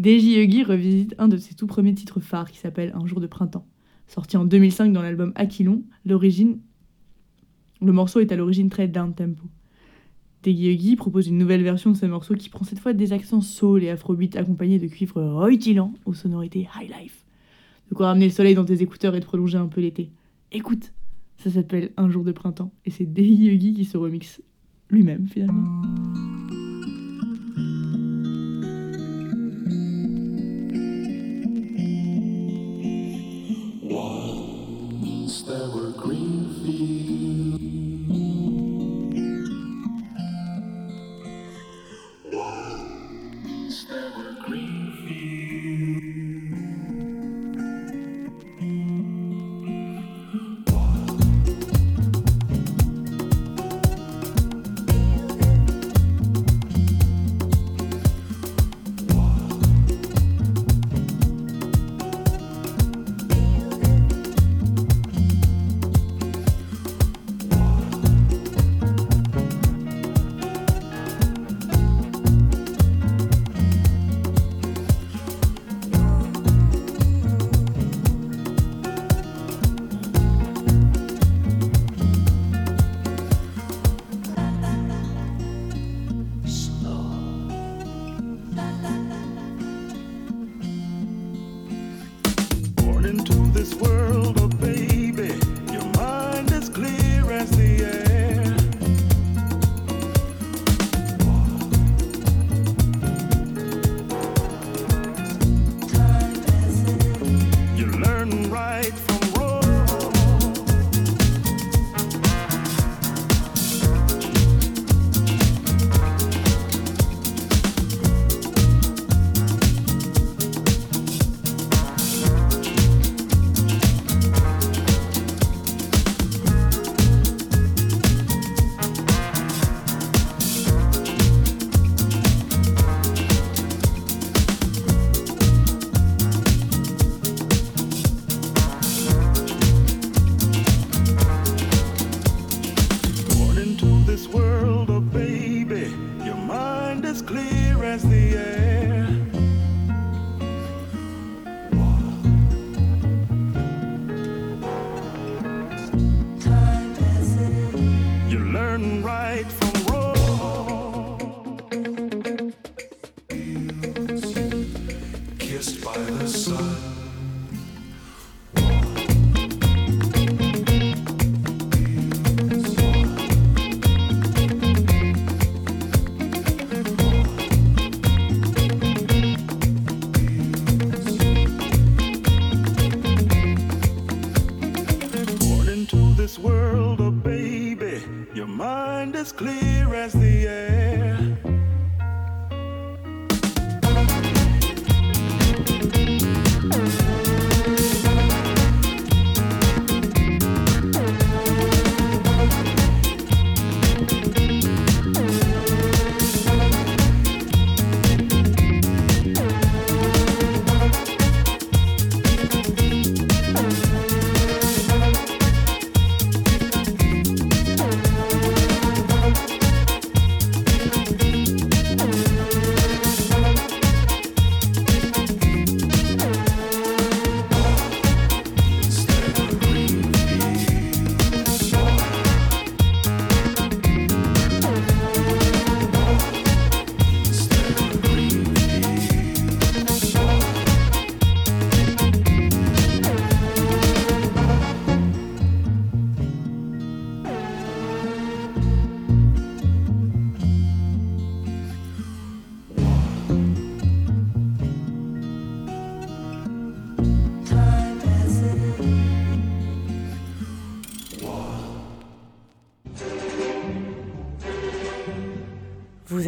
DJ 0.00 0.38
Huggy 0.38 0.62
revisite 0.62 1.14
un 1.18 1.28
de 1.28 1.36
ses 1.36 1.54
tout 1.54 1.66
premiers 1.66 1.94
titres 1.94 2.20
phares 2.20 2.50
qui 2.50 2.58
s'appelle 2.58 2.92
Un 2.94 3.06
jour 3.06 3.20
de 3.20 3.26
printemps. 3.26 3.66
Sorti 4.06 4.38
en 4.38 4.46
2005 4.46 4.94
dans 4.94 5.02
l'album 5.02 5.32
Aquilon, 5.34 5.82
l'origine... 6.06 6.58
le 7.82 7.92
morceau 7.92 8.20
est 8.20 8.32
à 8.32 8.36
l'origine 8.36 8.70
très 8.70 8.88
down 8.88 9.14
tempo. 9.14 9.44
DJ 10.42 10.72
Huggy 10.72 10.96
propose 10.96 11.28
une 11.28 11.36
nouvelle 11.36 11.62
version 11.62 11.90
de 11.90 11.96
ce 11.96 12.06
morceau 12.06 12.34
qui 12.34 12.48
prend 12.48 12.64
cette 12.64 12.78
fois 12.78 12.94
des 12.94 13.12
accents 13.12 13.42
soul 13.42 13.84
et 13.84 13.90
afrobeat 13.90 14.36
accompagnés 14.36 14.78
de 14.78 14.86
cuivres 14.86 15.20
rutilant 15.20 15.92
aux 16.06 16.14
sonorités 16.14 16.66
high 16.80 16.90
life. 16.98 17.26
De 17.90 17.94
quoi 17.94 18.06
ramener 18.06 18.26
le 18.26 18.32
soleil 18.32 18.54
dans 18.54 18.64
tes 18.64 18.80
écouteurs 18.80 19.14
et 19.14 19.20
de 19.20 19.26
prolonger 19.26 19.58
un 19.58 19.66
peu 19.66 19.82
l'été. 19.82 20.12
Écoute, 20.50 20.94
ça 21.36 21.50
s'appelle 21.50 21.90
Un 21.98 22.08
jour 22.08 22.24
de 22.24 22.32
printemps 22.32 22.72
et 22.86 22.90
c'est 22.90 23.04
DJ 23.04 23.52
Huggy 23.52 23.74
qui 23.74 23.84
se 23.84 23.98
remixe 23.98 24.40
lui-même 24.88 25.28
finalement. 25.28 25.82
There 35.50 35.68
were 35.68 35.90
green 35.90 36.19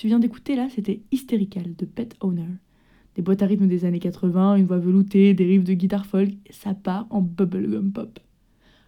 Tu 0.00 0.06
viens 0.06 0.18
d'écouter 0.18 0.56
là, 0.56 0.66
c'était 0.70 1.02
Hysterical 1.12 1.76
de 1.76 1.84
Pet 1.84 2.16
Owner. 2.20 2.48
Des 3.16 3.20
boîtes 3.20 3.42
à 3.42 3.46
rythme 3.46 3.66
des 3.66 3.84
années 3.84 3.98
80, 3.98 4.54
une 4.54 4.64
voix 4.64 4.78
veloutée, 4.78 5.34
des 5.34 5.44
riffs 5.44 5.64
de 5.64 5.74
guitare 5.74 6.06
folk, 6.06 6.30
ça 6.48 6.72
part 6.72 7.06
en 7.10 7.20
bubblegum 7.20 7.92
pop. 7.92 8.18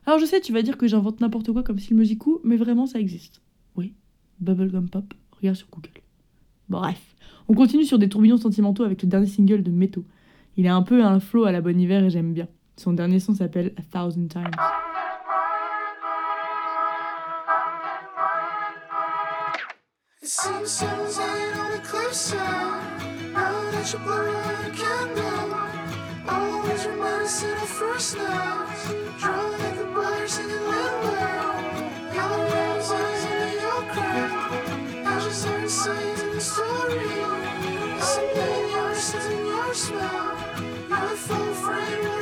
Alors 0.06 0.18
je 0.18 0.24
sais, 0.24 0.40
tu 0.40 0.54
vas 0.54 0.62
dire 0.62 0.78
que 0.78 0.86
j'invente 0.86 1.20
n'importe 1.20 1.52
quoi 1.52 1.62
comme 1.62 1.78
style 1.78 1.98
musicaux, 1.98 2.40
mais 2.44 2.56
vraiment 2.56 2.86
ça 2.86 2.98
existe. 2.98 3.42
Oui, 3.76 3.92
bubblegum 4.40 4.88
pop, 4.88 5.12
regarde 5.32 5.56
sur 5.58 5.68
Google. 5.68 6.00
Bref, 6.70 7.14
on 7.46 7.52
continue 7.52 7.84
sur 7.84 7.98
des 7.98 8.08
tourbillons 8.08 8.38
sentimentaux 8.38 8.84
avec 8.84 9.02
le 9.02 9.08
dernier 9.08 9.26
single 9.26 9.62
de 9.62 9.70
Meto. 9.70 10.06
Il 10.56 10.66
a 10.66 10.74
un 10.74 10.82
peu 10.82 11.04
un 11.04 11.20
flow 11.20 11.44
à 11.44 11.52
la 11.52 11.60
bonne 11.60 11.78
hiver 11.78 12.02
et 12.04 12.08
j'aime 12.08 12.32
bien. 12.32 12.48
Son 12.78 12.94
dernier 12.94 13.20
son 13.20 13.34
s'appelle 13.34 13.74
A 13.76 13.82
Thousand 13.82 14.28
Times. 14.28 14.50
The 20.22 20.28
sun 20.28 20.64
shines 20.68 21.18
light 21.18 21.52
on 21.56 21.72
a 21.72 21.82
cliffside. 21.82 23.32
Now 23.32 23.70
that 23.72 23.92
you 23.92 23.98
blow 23.98 24.30
out 24.30 24.64
a 24.64 24.70
candle, 24.70 25.58
always 26.28 26.86
remind 26.86 27.24
us 27.24 27.42
of 27.42 27.50
the 27.50 27.66
first 27.66 28.16
love. 28.16 29.18
Drawn 29.18 29.58
like 29.58 29.78
a 29.80 29.84
bar 29.92 30.28
singing 30.28 30.62
limbo. 30.70 31.10
Your 32.14 32.38
eyes 32.54 32.92
eyes 32.92 33.24
into 33.24 33.62
your 33.62 33.82
crown. 33.90 35.02
Now 35.02 35.18
just 35.18 35.44
every 35.44 35.68
sign 35.68 36.20
in 36.20 36.34
the 36.36 36.40
story. 36.40 37.02
Something 37.98 38.70
yours 38.70 39.14
is 39.14 39.26
in 39.26 39.44
your 39.44 39.74
smell. 39.74 40.36
You're 40.88 41.14
a 41.14 41.16
full 41.16 41.54
frame. 41.54 42.21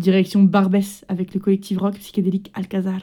Direction 0.00 0.44
Barbès 0.44 1.04
avec 1.08 1.34
le 1.34 1.40
collectif 1.40 1.76
rock 1.76 1.96
psychédélique 1.98 2.50
Alcazar. 2.54 3.02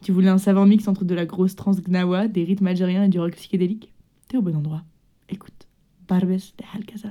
Tu 0.00 0.12
voulais 0.12 0.28
un 0.28 0.38
savant 0.38 0.64
mix 0.64 0.86
entre 0.86 1.04
de 1.04 1.12
la 1.12 1.26
grosse 1.26 1.56
trance 1.56 1.82
gnawa, 1.82 2.28
des 2.28 2.44
rythmes 2.44 2.68
algériens 2.68 3.02
et 3.02 3.08
du 3.08 3.18
rock 3.18 3.32
psychédélique? 3.32 3.92
T'es 4.28 4.36
au 4.36 4.42
bon 4.42 4.54
endroit. 4.54 4.84
Écoute, 5.28 5.66
Barbès 6.06 6.54
de 6.56 6.64
Alcazar. 6.72 7.10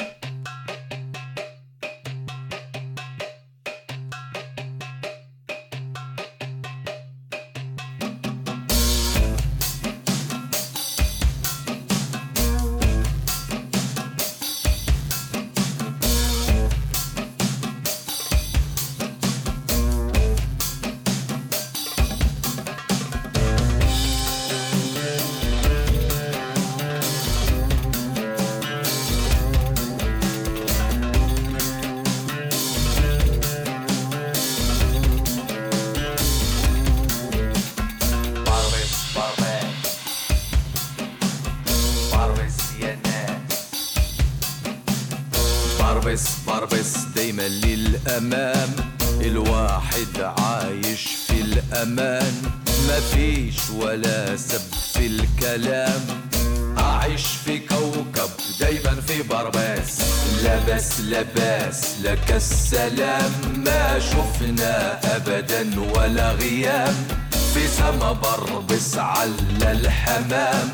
الأمام 70.15 70.73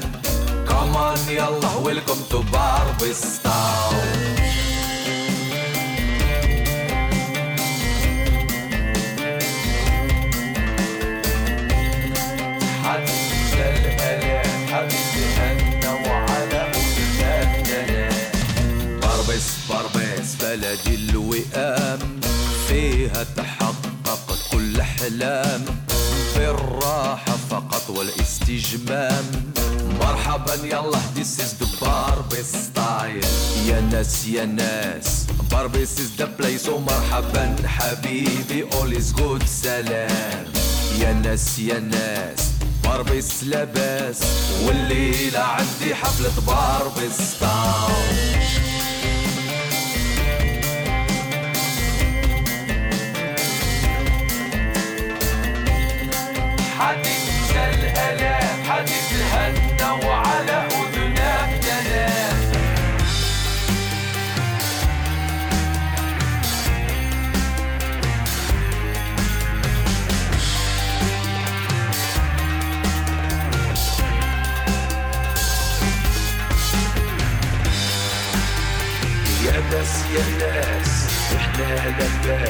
كمان 0.69 1.17
يلا 1.29 1.75
ويلكم 1.75 2.17
تو 2.29 2.41
باربي 2.41 3.13
ستار 3.13 3.91
بلدي 20.41 20.95
الوئام. 20.95 21.99
فيها 22.67 23.23
تحققت 23.37 24.39
كل 24.51 24.79
أحلام. 24.79 25.65
بالراحة 26.35 27.37
فقط 27.49 27.70
والاستجمام. 27.89 29.51
مرحبا 29.99 30.53
يلا 30.53 30.99
this 31.15 31.39
is 31.39 31.53
the 31.61 31.67
Barbie 31.81 32.43
style 32.43 33.25
يا 33.67 33.81
ناس 33.81 34.27
يا 34.27 34.45
ناس 34.45 35.25
باربس 35.51 35.95
is 35.95 36.21
the 36.21 36.27
place. 36.41 36.69
ومرحبا 36.69 37.55
حبيبي 37.67 38.65
all 38.71 38.93
is 38.97 39.19
good 39.19 39.45
سلام. 39.45 40.45
يا 40.99 41.13
ناس 41.13 41.59
يا 41.59 41.79
ناس 41.79 42.39
باربس 42.83 43.43
لباس 43.43 44.19
والليلة 44.65 45.39
عندي 45.39 45.95
حفلة 45.95 46.31
باربس 46.47 47.39
تاون 47.39 48.30
بس 82.01 82.25
يا 82.25 82.41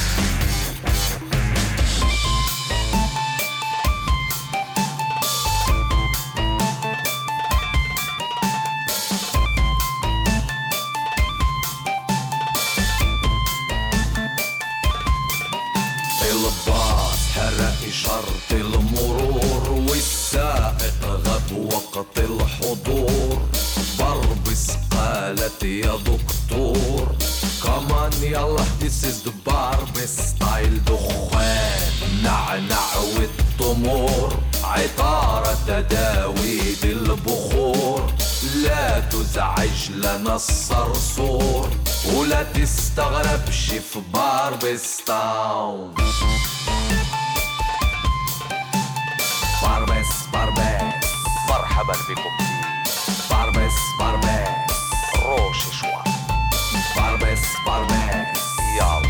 والتمور 33.61 34.39
عطارة 34.65 35.57
تداويد 35.67 36.85
البخور 36.85 38.13
لا 38.55 39.01
تزعج 39.01 39.91
لنا 39.91 40.37
الصرصور 40.37 41.71
ولا 42.15 42.43
تستغربش 42.43 43.67
في 43.67 44.01
باربس 44.15 45.05
تاون 45.07 45.95
باربس 49.63 50.07
باربس. 50.33 50.95
مرحبا 51.49 51.93
بكم. 51.93 52.45
في 52.85 53.13
باربس 53.31 53.75
باربس. 53.99 54.49
روش 55.25 55.59
شوي 55.81 56.13
باربس 56.97 57.41
باربس. 57.67 58.39
يلا 58.79 59.03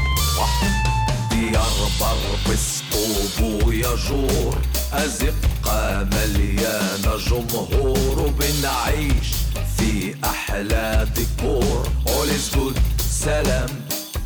ديار 1.30 1.90
بربس 2.00 2.75
طوب 2.96 3.66
ويجور 3.66 4.58
أزقة 4.92 6.08
مليانة 6.12 7.16
جمهور 7.26 8.18
وبنعيش 8.18 9.28
في 9.76 10.14
أحلى 10.24 11.08
ديكور. 11.14 11.88
All 12.06 12.28
is 12.28 12.56
good 12.56 12.78
سلام 13.10 13.68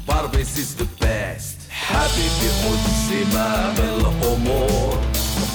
باربس 0.08 0.54
is 0.56 0.80
the 0.80 1.04
best. 1.04 1.56
حبيبي 1.70 2.50
خد 2.62 2.82
زمام 3.10 3.74
الأمور 3.78 4.98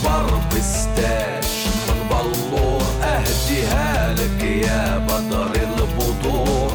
بربس 0.03 0.85
تاج 0.95 1.43
من 1.87 2.09
بلور. 2.09 2.81
أهديها 3.03 4.13
لك 4.13 4.43
يا 4.43 4.97
بدر 4.97 5.51
البدور. 5.55 6.71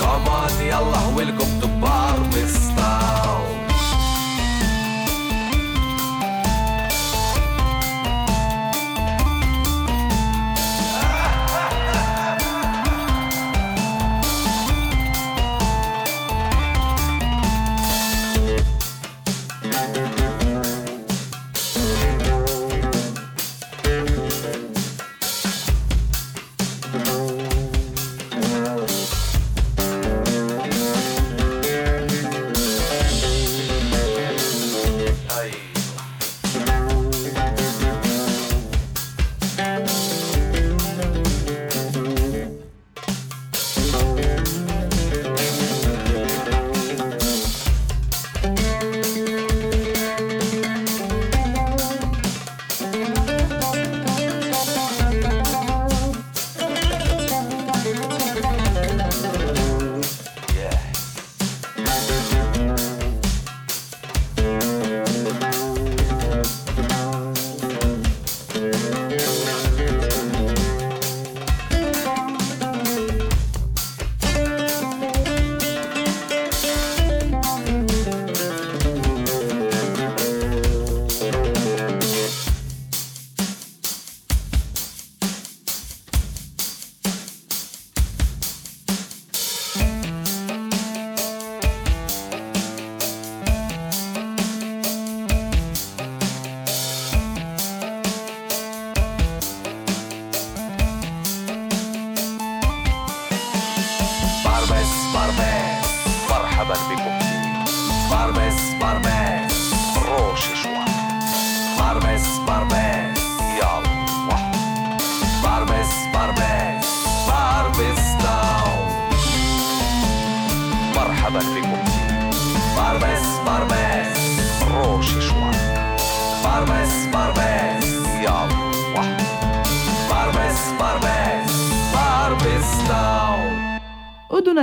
كمان 0.00 0.66
يلا 0.66 1.06
ويلكم 1.16 1.60
تو 1.60 1.66
باربس 1.66 2.69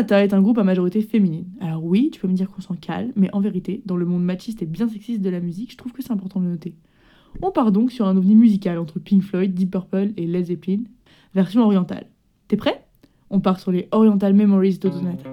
Est 0.09 0.33
un 0.33 0.41
groupe 0.41 0.57
à 0.57 0.63
majorité 0.63 1.01
féminine. 1.01 1.45
Alors 1.59 1.83
oui, 1.83 2.09
tu 2.11 2.21
peux 2.21 2.27
me 2.27 2.33
dire 2.33 2.49
qu'on 2.49 2.61
s'en 2.61 2.75
cale, 2.75 3.11
mais 3.15 3.29
en 3.33 3.41
vérité, 3.41 3.81
dans 3.85 3.97
le 3.97 4.05
monde 4.05 4.23
machiste 4.23 4.61
et 4.61 4.65
bien 4.65 4.87
sexiste 4.87 5.21
de 5.21 5.29
la 5.29 5.41
musique, 5.41 5.71
je 5.71 5.77
trouve 5.77 5.91
que 5.91 6.01
c'est 6.01 6.13
important 6.13 6.39
de 6.39 6.45
noter. 6.45 6.75
On 7.41 7.51
part 7.51 7.73
donc 7.73 7.91
sur 7.91 8.07
un 8.07 8.15
ovni 8.15 8.33
musical 8.33 8.79
entre 8.79 8.99
Pink 8.99 9.21
Floyd, 9.21 9.53
Deep 9.53 9.71
Purple 9.71 10.13
et 10.15 10.25
Led 10.25 10.45
Zeppelin, 10.45 10.83
version 11.35 11.61
orientale. 11.61 12.07
T'es 12.47 12.55
prêt? 12.55 12.85
On 13.29 13.41
part 13.41 13.59
sur 13.59 13.71
les 13.71 13.89
Oriental 13.91 14.33
Memories 14.33 14.77
d'Odonata. 14.77 15.29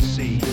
She's 0.00 0.47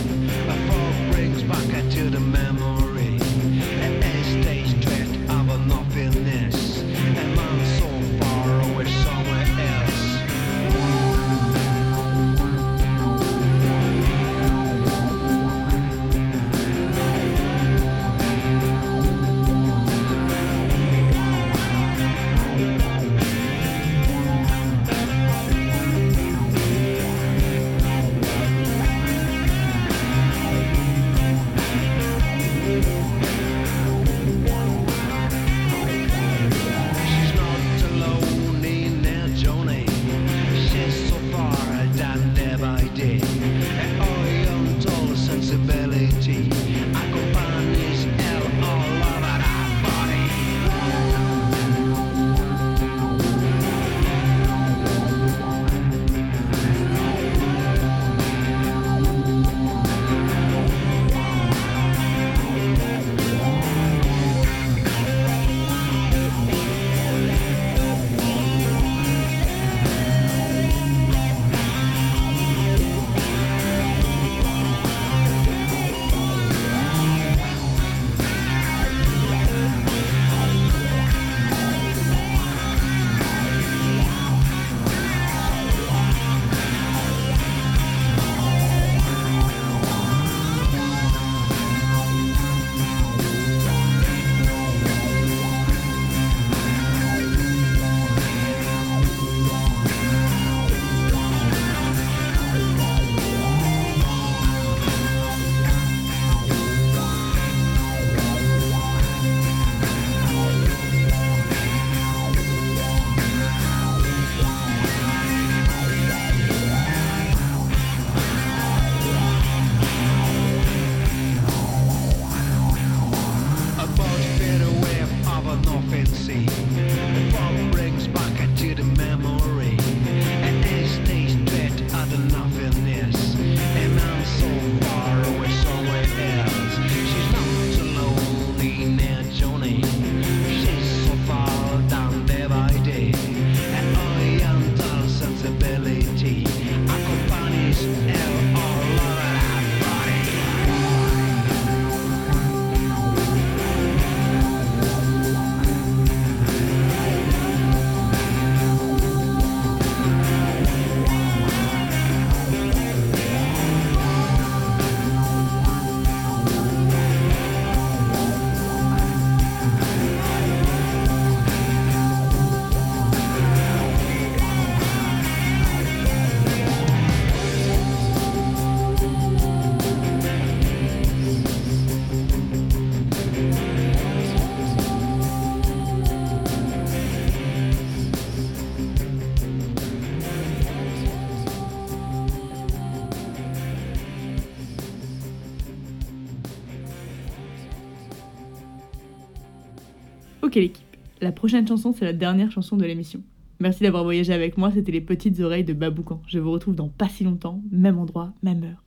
la 201.26 201.32
prochaine 201.32 201.68
chanson 201.68 201.92
c'est 201.92 202.06
la 202.06 202.14
dernière 202.14 202.52
chanson 202.52 202.78
de 202.78 202.86
l'émission. 202.86 203.24
Merci 203.60 203.82
d'avoir 203.82 204.04
voyagé 204.04 204.32
avec 204.32 204.60
moi, 204.60 204.70
c'était 204.72 204.92
les 204.92 205.02
petites 205.02 205.40
oreilles 205.40 205.64
de 205.64 205.74
Baboucan. 205.74 206.22
Je 206.28 206.38
vous 206.38 206.52
retrouve 206.52 206.76
dans 206.76 206.88
pas 206.88 207.10
si 207.10 207.24
longtemps, 207.24 207.64
même 207.72 207.98
endroit, 207.98 208.32
même 208.44 208.64
heure. 208.64 208.84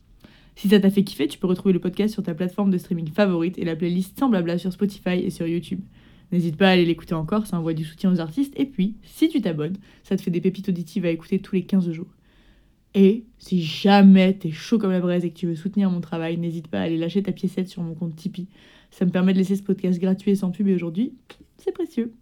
Si 0.55 0.69
ça 0.69 0.79
t'a 0.79 0.89
fait 0.89 1.03
kiffer, 1.03 1.27
tu 1.27 1.37
peux 1.37 1.49
retrouver 1.49 1.73
le 1.73 1.81
podcast 1.81 2.15
sur 2.15 2.23
ta 2.23 2.35
plateforme 2.35 2.71
de 2.71 2.79
streaming 2.79 3.09
favorite 3.09 3.59
et 3.59 3.65
la 3.65 3.75
playlist 3.75 4.17
sans 4.17 4.29
blabla 4.29 4.57
sur 4.57 4.73
Spotify 4.73 5.15
et 5.15 5.31
sur 5.31 5.49
YouTube. 5.49 5.81
N'hésite 6.31 6.57
pas 6.57 6.69
à 6.69 6.71
aller 6.71 6.85
l'écouter 6.85 7.15
encore, 7.15 7.45
ça 7.49 7.59
envoie 7.59 7.75
du 7.75 7.85
soutien 7.85 8.13
aux 8.13 8.21
artistes. 8.21 8.55
Et 8.57 8.67
puis, 8.67 8.95
si 9.03 9.29
tu 9.29 9.41
t'abonnes, 9.41 9.77
ça 10.05 10.17
te 10.17 10.23
fait 10.23 10.31
des 10.31 10.41
pépites 10.41 10.69
auditives 10.69 11.07
à 11.07 11.11
écouter 11.11 11.41
tous 11.41 11.57
les 11.57 11.65
15 11.65 11.91
jours. 11.91 12.15
Et 12.95 13.25
si 13.39 13.65
jamais 13.65 14.33
t'es 14.35 14.53
chaud 14.53 14.79
comme 14.79 14.93
la 14.93 15.01
braise 15.01 15.25
et 15.25 15.31
que 15.31 15.39
tu 15.39 15.49
veux 15.49 15.57
soutenir 15.57 15.91
mon 15.91 16.01
travail, 16.01 16.37
n'hésite 16.37 16.69
pas 16.69 16.79
à 16.79 16.83
aller 16.83 16.99
lâcher 16.99 17.21
ta 17.21 17.33
piécette 17.33 17.69
sur 17.69 17.83
mon 17.83 17.95
compte 17.95 18.15
Tipeee. 18.15 18.47
Ça 18.93 19.05
me 19.05 19.11
permet 19.11 19.33
de 19.33 19.39
laisser 19.39 19.57
ce 19.57 19.63
podcast 19.65 19.99
gratuit 20.01 20.31
et 20.31 20.37
sans 20.37 20.53
pub 20.53 20.69
et 20.69 20.75
aujourd'hui, 20.75 21.15
c'est 21.57 21.73
précieux. 21.73 22.15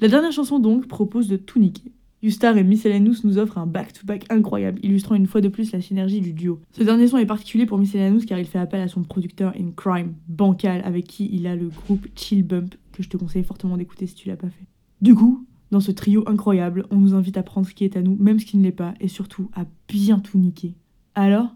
La 0.00 0.08
dernière 0.08 0.32
chanson 0.32 0.58
donc 0.58 0.88
propose 0.88 1.28
de 1.28 1.36
tout 1.36 1.58
niquer. 1.58 1.92
Youstar 2.22 2.56
et 2.56 2.64
Miscellaneous 2.64 3.16
nous 3.22 3.36
offrent 3.36 3.58
un 3.58 3.66
back-to-back 3.66 4.24
incroyable, 4.30 4.80
illustrant 4.82 5.14
une 5.14 5.26
fois 5.26 5.42
de 5.42 5.48
plus 5.48 5.72
la 5.72 5.82
synergie 5.82 6.22
du 6.22 6.32
duo. 6.32 6.58
Ce 6.72 6.82
dernier 6.82 7.06
son 7.06 7.18
est 7.18 7.26
particulier 7.26 7.66
pour 7.66 7.76
Miscellaneous 7.76 8.24
car 8.26 8.38
il 8.38 8.46
fait 8.46 8.58
appel 8.58 8.80
à 8.80 8.88
son 8.88 9.02
producteur 9.02 9.52
in 9.58 9.72
crime, 9.76 10.14
Bancal, 10.26 10.80
avec 10.86 11.06
qui 11.06 11.28
il 11.30 11.46
a 11.46 11.54
le 11.54 11.68
groupe 11.68 12.06
Chill 12.16 12.42
Bump, 12.42 12.76
que 12.92 13.02
je 13.02 13.10
te 13.10 13.18
conseille 13.18 13.44
fortement 13.44 13.76
d'écouter 13.76 14.06
si 14.06 14.14
tu 14.14 14.28
l'as 14.28 14.38
pas 14.38 14.48
fait. 14.48 14.64
Du 15.02 15.14
coup, 15.14 15.46
Dans 15.70 15.80
ce 15.80 15.92
trio 15.92 16.24
incroyable, 16.28 16.86
on 16.90 16.96
nous 16.96 17.14
invite 17.14 17.36
à 17.36 17.44
prendre 17.44 17.66
ce 17.66 17.74
qui 17.74 17.84
est 17.84 17.96
à 17.96 18.02
nous, 18.02 18.16
même 18.16 18.40
ce 18.40 18.46
qui 18.46 18.56
ne 18.56 18.64
l'est 18.64 18.72
pas, 18.72 18.94
et 18.98 19.06
surtout 19.06 19.50
à 19.54 19.66
bien 19.88 20.18
tout 20.18 20.36
niquer. 20.36 20.74
Alors, 21.14 21.54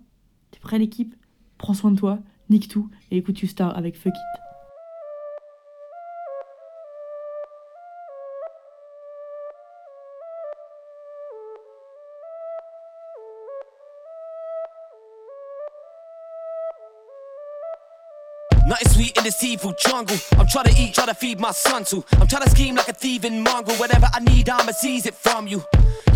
t'es 0.53 0.61
prêt 0.61 0.79
l'équipe? 0.79 1.15
Prends 1.59 1.75
soin 1.75 1.91
de 1.91 1.97
toi, 1.97 2.21
nique 2.49 2.69
tout, 2.69 2.89
et 3.11 3.17
écoute 3.17 3.41
You 3.41 3.49
Star 3.49 3.77
avec 3.77 3.97
Fuck 3.97 4.15
It. 4.15 4.44
This 19.25 19.43
evil 19.43 19.73
jungle. 19.73 20.17
I'm 20.39 20.47
trying 20.47 20.67
to 20.67 20.75
eat, 20.81 20.95
trying 20.95 21.09
to 21.09 21.15
feed 21.15 21.41
my 21.41 21.51
son 21.51 21.85
too. 21.85 22.05
I'm 22.13 22.27
trying 22.27 22.45
to 22.45 22.51
scheme 22.51 22.75
like 22.77 22.89
a 22.89 22.93
thieving 22.93 23.43
mongrel. 23.43 23.77
Whatever 23.77 24.07
I 24.13 24.21
need, 24.21 24.49
I'ma 24.49 24.73
seize 24.73 25.07
it 25.07 25.15
from 25.15 25.49
you. 25.49 25.65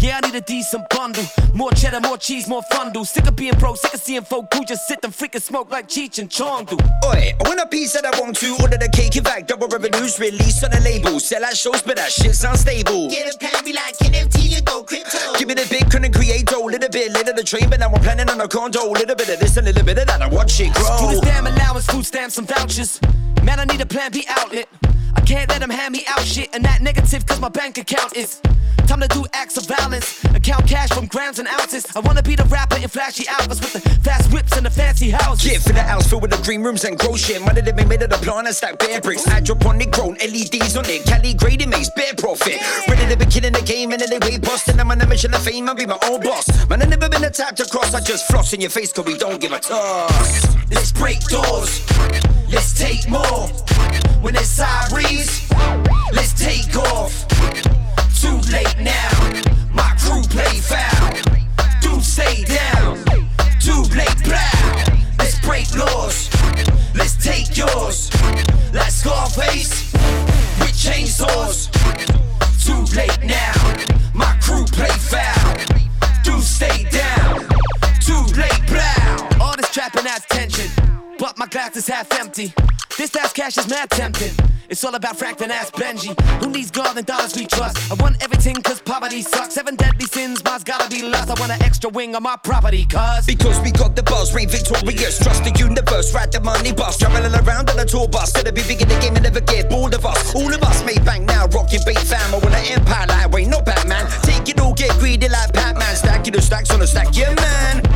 Yeah, 0.01 0.21
I 0.23 0.27
need 0.27 0.37
a 0.37 0.41
decent 0.41 0.89
bundle. 0.91 1.25
More 1.55 1.73
cheddar, 1.73 2.01
more 2.01 2.19
cheese, 2.19 2.49
more 2.49 2.63
fundle. 2.71 3.05
Sick 3.05 3.27
of 3.27 3.35
being 3.35 3.55
broke, 3.59 3.77
sick 3.79 3.95
of 3.95 4.01
seeing 4.01 4.23
folk 4.23 4.53
who 4.55 4.65
just 4.65 4.87
sit 4.87 5.01
and 5.03 5.13
freaking 5.13 5.43
smoke 5.43 5.71
like 5.71 5.89
Cheech 5.89 6.19
and 6.19 6.31
Chong 6.31 6.67
do. 6.67 6.77
Oi, 7.07 7.35
I 7.35 7.49
want 7.49 7.61
a 7.61 7.67
piece 7.67 7.95
that 7.95 8.05
I 8.05 8.21
want 8.21 8.37
to 8.37 8.57
order 8.61 8.77
the 8.77 8.89
cake 8.89 9.17
in 9.17 9.25
fact 9.25 9.49
double 9.49 9.67
revenues 9.67 10.21
released 10.21 10.63
on 10.63 10.71
the 10.71 10.81
label. 10.81 11.19
Sell 11.19 11.45
out 11.45 11.57
shows, 11.57 11.83
but 11.83 11.97
that 11.97 12.13
shit's 12.13 12.45
unstable. 12.45 13.11
Get 13.11 13.35
a 13.35 13.39
pen, 13.39 13.65
be 13.65 13.73
like 13.73 13.97
NFT, 13.99 14.51
you 14.57 14.63
go 14.63 14.85
crypto. 14.85 15.35
Give 15.37 15.49
me 15.49 15.55
the 15.55 15.67
big 15.69 15.91
couldn't 15.91 16.13
create 16.15 16.51
a 16.53 16.59
little 16.59 16.89
bit 16.89 17.13
later 17.13 17.33
the 17.33 17.43
train, 17.43 17.69
but 17.69 17.81
now 17.81 17.89
I'm 17.89 18.01
planning 18.01 18.29
on 18.31 18.41
a 18.41 18.49
condo. 18.49 18.91
Little 18.91 19.17
bit 19.17 19.29
of 19.29 19.41
this, 19.41 19.57
a 19.57 19.63
little 19.63 19.85
bit 19.85 19.99
of 19.99 20.07
that. 20.07 20.23
I 20.23 20.29
watch 20.29 20.61
it 20.61 20.73
grow. 20.75 20.97
Food 20.99 21.11
grow. 21.11 21.21
stamp 21.23 21.49
allowance, 21.49 21.87
food 21.87 22.07
stamps, 22.07 22.35
some 22.35 22.47
vouchers. 22.47 23.01
Man, 23.43 23.59
I 23.59 23.65
need 23.65 23.81
a 23.81 23.87
plan 23.87 24.13
B 24.13 24.25
outlet. 24.29 24.69
I 25.15 25.21
can't 25.21 25.49
let 25.51 25.61
them 25.61 25.71
hand 25.71 25.93
me 25.93 26.05
out 26.09 26.21
shit 26.21 26.49
and 26.53 26.65
that 26.65 26.83
negative 26.83 27.27
cause 27.27 27.41
my 27.41 27.49
bank 27.49 27.79
account 27.79 28.17
is. 28.17 28.41
Time 28.87 29.01
to 29.01 29.09
do 29.09 29.27
acts 29.35 29.59
of 29.59 29.67
violence 29.67 30.25
and 30.25 30.43
count 30.43 30.67
cash 30.67 30.89
from 30.89 31.07
grams 31.07 31.39
and 31.39 31.47
ounces. 31.49 31.85
I 31.95 32.01
wanna 32.01 32.23
be 32.23 32.35
the 32.37 32.45
rapper 32.45 32.77
in 32.77 32.89
flashy 32.89 33.29
outfits 33.29 33.61
with 33.61 33.73
the 33.75 33.81
fast 34.01 34.33
whips 34.33 34.57
and 34.57 34.65
the 34.65 34.71
fancy 34.71 35.11
houses. 35.11 35.51
Get 35.51 35.61
for 35.61 35.75
the 35.75 35.83
house 35.83 36.09
filled 36.09 36.23
with 36.23 36.31
the 36.31 36.43
green 36.43 36.63
rooms 36.63 36.85
and 36.85 36.99
grow 36.99 37.15
shit. 37.15 37.43
Money 37.43 37.61
that 37.61 37.77
been 37.77 37.87
made 37.87 38.01
of 38.03 38.09
the 38.09 38.17
plant 38.17 38.47
and 38.47 38.57
stack 38.57 38.79
bare 38.79 39.01
bricks. 39.03 39.25
Hydroponic 39.27 39.91
grown, 39.91 40.15
LEDs 40.15 40.75
on 40.77 40.89
it. 40.89 41.05
Cali 41.05 41.35
grading 41.35 41.69
makes 41.69 41.91
bare 41.91 42.15
profit. 42.17 42.59
Ready 42.89 43.07
to 43.13 43.17
be 43.19 43.27
killing 43.27 43.53
the 43.53 43.63
game 43.63 43.93
and 43.93 44.01
then 44.01 44.09
they 44.09 44.19
way 44.27 44.39
busting. 44.39 44.81
I'm 44.81 44.91
on 44.91 45.01
a 45.01 45.07
mission 45.07 45.35
of 45.35 45.43
fame, 45.43 45.69
I'll 45.69 45.75
be 45.75 45.85
my 45.85 45.99
own 46.05 46.21
boss. 46.23 46.49
Man, 46.71 46.81
I 46.81 46.87
never 46.87 47.11
been 47.11 47.21
the 47.21 47.31
type 47.31 47.57
to 47.57 47.67
cross. 47.67 47.93
I 47.93 48.01
just 48.01 48.27
floss 48.27 48.55
in 48.55 48.61
your 48.63 48.71
face 48.71 48.93
cause 48.93 49.05
we 49.05 49.19
don't 49.19 49.39
give 49.39 49.53
a 49.53 49.61
toss. 49.61 50.57
Let's 50.71 50.93
break 50.93 51.21
doors. 51.27 51.85
Let's 52.51 52.73
take 52.73 53.09
more. 53.11 53.49
When 54.23 54.35
it's 54.35 54.49
sirens, 54.49 55.51
let's 56.13 56.33
take 56.33 56.75
off. 56.77 57.27
Too 58.21 58.39
late 58.51 58.79
now. 58.81 59.11
My 59.73 59.93
crew 59.99 60.23
play 60.23 60.59
foul. 60.59 61.13
Do 61.83 62.01
stay 62.01 62.45
down. 62.45 63.05
Too 63.61 63.83
late, 63.95 64.23
blow. 64.25 64.59
Let's 65.19 65.39
break 65.41 65.75
laws. 65.77 66.31
Let's 66.95 67.17
take 67.23 67.57
yours. 67.57 68.11
Like 68.73 68.93
Scarface 68.93 69.93
with 70.59 70.75
chainsaws. 70.75 71.69
Too 72.65 72.97
late 72.97 73.25
now. 73.25 73.53
My 74.15 74.37
crew 74.41 74.65
play 74.65 74.89
foul. 74.89 75.38
Glass 81.51 81.77
is 81.77 81.87
half 81.87 82.13
empty. 82.19 82.53
This 82.97 83.15
ass 83.17 83.33
cash 83.33 83.57
is 83.59 83.69
mad 83.69 83.91
tempting. 83.91 84.33
It's 84.69 84.85
all 84.85 84.95
about 84.95 85.17
Franklin 85.17 85.51
ass 85.51 85.71
Benji. 85.71 86.13
Who 86.43 86.51
needs 86.51 86.71
gold 86.71 86.97
and 86.97 87.07
dollars 87.07 87.35
we 87.37 87.47
trust? 87.47 87.91
I 87.91 87.95
want 87.95 88.23
everything 88.23 88.57
cause 88.57 88.81
poverty 88.81 89.23
sucks. 89.23 89.55
Seven 89.55 89.77
deadly 89.77 90.07
sins, 90.07 90.45
mine's 90.45 90.65
gotta 90.65 90.91
be 90.91 91.03
lost. 91.03 91.31
I 91.31 91.41
want 91.41 91.53
an 91.53 91.63
extra 91.63 91.89
wing 91.91 92.15
on 92.15 92.23
my 92.23 92.37
property, 92.37 92.85
cuz. 92.85 93.25
Because 93.27 93.61
we 93.61 93.71
got 93.71 93.97
the 93.97 94.03
buzz, 94.03 94.35
reign 94.35 94.49
victorious. 94.49 95.19
Trust 95.19 95.45
the 95.45 95.53
universe, 95.59 96.13
ride 96.13 96.33
the 96.33 96.41
money 96.41 96.73
bus. 96.73 96.99
Traveling 96.99 97.35
around 97.35 97.71
on 97.71 97.79
a 97.79 97.85
tour 97.85 98.09
bus. 98.09 98.33
Gotta 98.33 98.53
be 98.53 98.63
big 98.63 98.83
in 98.83 98.89
the 98.89 98.99
game 99.01 99.15
and 99.15 99.25
never 99.25 99.41
get 99.41 99.71
bored 99.71 99.95
of 99.95 100.05
us. 100.05 100.35
All 100.35 100.53
of 100.53 100.63
us 100.63 100.85
made 100.85 101.05
bank 101.05 101.25
now, 101.25 101.47
rocking 101.47 101.81
bait 101.87 101.99
fam. 101.99 102.35
I 102.35 102.39
want 102.39 102.55
an 102.55 102.65
empire 102.73 103.29
way, 103.29 103.47
not 103.47 103.65
Batman. 103.65 104.07
Take 104.23 104.49
it 104.49 104.61
all, 104.61 104.75
get 104.75 104.91
greedy 104.99 105.29
like 105.29 105.53
Pac-Man. 105.55 105.97
Stacking 105.97 106.33
the 106.33 106.43
stacks 106.43 106.71
on 106.71 106.83
a 106.83 106.87
stack, 106.87 107.17
yeah 107.17 107.35
man. 107.35 107.88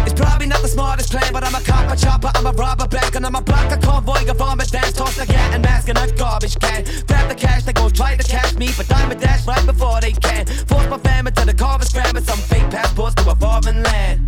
A 1.92 1.96
chopper, 1.96 2.30
I'm 2.34 2.46
a 2.46 2.52
robber 2.52 2.88
bank, 2.88 3.14
and 3.16 3.26
I'm 3.26 3.34
a 3.34 3.42
block 3.42 3.70
a 3.70 3.76
convoy 3.76 4.28
of 4.28 4.38
vomit 4.38 4.70
dance, 4.70 4.92
toss 4.92 5.18
a 5.18 5.26
gat 5.26 5.54
and 5.54 5.62
mask 5.62 5.88
in 5.88 5.96
a 5.96 6.10
garbage 6.12 6.58
can. 6.58 6.84
Grab 7.06 7.28
the 7.28 7.34
cash, 7.34 7.64
they 7.64 7.72
gon' 7.72 7.90
try 7.92 8.16
to 8.16 8.24
cash 8.24 8.54
me, 8.56 8.70
but 8.76 8.88
diamond 8.88 9.20
dash 9.20 9.46
right 9.46 9.64
before 9.66 10.00
they 10.00 10.12
can. 10.12 10.46
Force 10.46 10.88
my 10.88 10.98
family 10.98 11.32
to 11.32 11.44
the 11.44 11.54
carvers, 11.54 11.92
grabbing 11.92 12.24
some 12.24 12.38
fake 12.38 12.70
passports 12.70 13.14
to 13.16 13.30
a 13.30 13.34
foreign 13.36 13.82
land. 13.82 14.21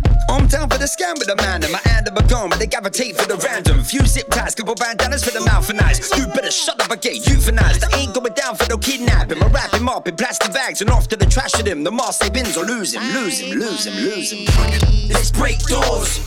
I'm 0.45 0.49
down 0.49 0.69
for 0.69 0.77
the 0.77 0.85
scam 0.85 1.17
with 1.17 1.25
the 1.25 1.35
man 1.37 1.63
and 1.63 1.71
my 1.71 1.81
hand 1.85 2.07
of 2.07 2.15
a 2.15 2.21
gun, 2.29 2.51
but 2.51 2.59
they 2.59 2.67
gravitate 2.67 3.17
for 3.17 3.25
the 3.25 3.35
random. 3.37 3.83
Few 3.83 4.05
zip 4.05 4.29
ties, 4.29 4.53
couple 4.53 4.75
bandanas 4.75 5.23
for 5.23 5.31
the 5.31 5.41
mouth 5.43 5.67
and 5.71 5.81
eyes. 5.81 5.97
You 6.15 6.27
better 6.27 6.51
shut 6.51 6.79
up 6.79 6.91
and 6.91 7.01
get 7.01 7.23
euthanized. 7.23 7.83
I 7.83 8.01
ain't 8.01 8.13
going 8.13 8.31
down 8.33 8.55
for 8.55 8.69
no 8.69 8.77
kidnapping. 8.77 9.41
I 9.41 9.47
wrap 9.47 9.73
him 9.73 9.89
up 9.89 10.07
in 10.07 10.15
plastic 10.15 10.53
bags 10.53 10.81
and 10.81 10.91
off 10.91 11.07
to 11.07 11.15
the 11.15 11.25
trash 11.25 11.55
of 11.59 11.65
him. 11.65 11.83
The 11.83 11.89
Marseille 11.89 12.29
bins 12.29 12.55
or 12.57 12.63
lose 12.63 12.93
him, 12.93 13.01
lose 13.15 13.39
him, 13.39 13.57
lose 13.57 13.87
him, 13.87 13.95
lose 13.95 14.31
him. 14.31 15.09
Let's 15.09 15.31
break 15.31 15.57
doors. 15.65 16.21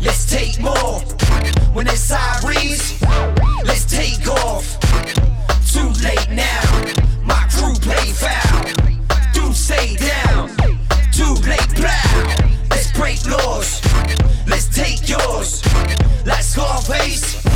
Let's 0.00 0.30
take 0.30 0.60
more. 0.60 1.00
When 1.74 1.86
there's 1.86 1.98
sirens, 1.98 3.02
let's 3.64 3.84
take 3.86 4.24
off. 4.28 4.78
Too 5.66 5.90
late 6.06 6.30
now. 6.30 6.62
My 7.24 7.44
crew 7.50 7.74
play 7.74 8.12
foul. 8.12 8.70
Do 9.34 9.52
stay 9.52 9.96
down. 9.96 10.48
Too 11.10 11.34
late, 11.42 11.74
black 11.74 12.47
break 12.98 13.24
laws. 13.26 13.80
Let's 14.48 14.66
take 14.74 15.08
yours 15.08 15.62
Let's 16.24 16.54
go 16.56 16.64
Scarface. 16.64 17.47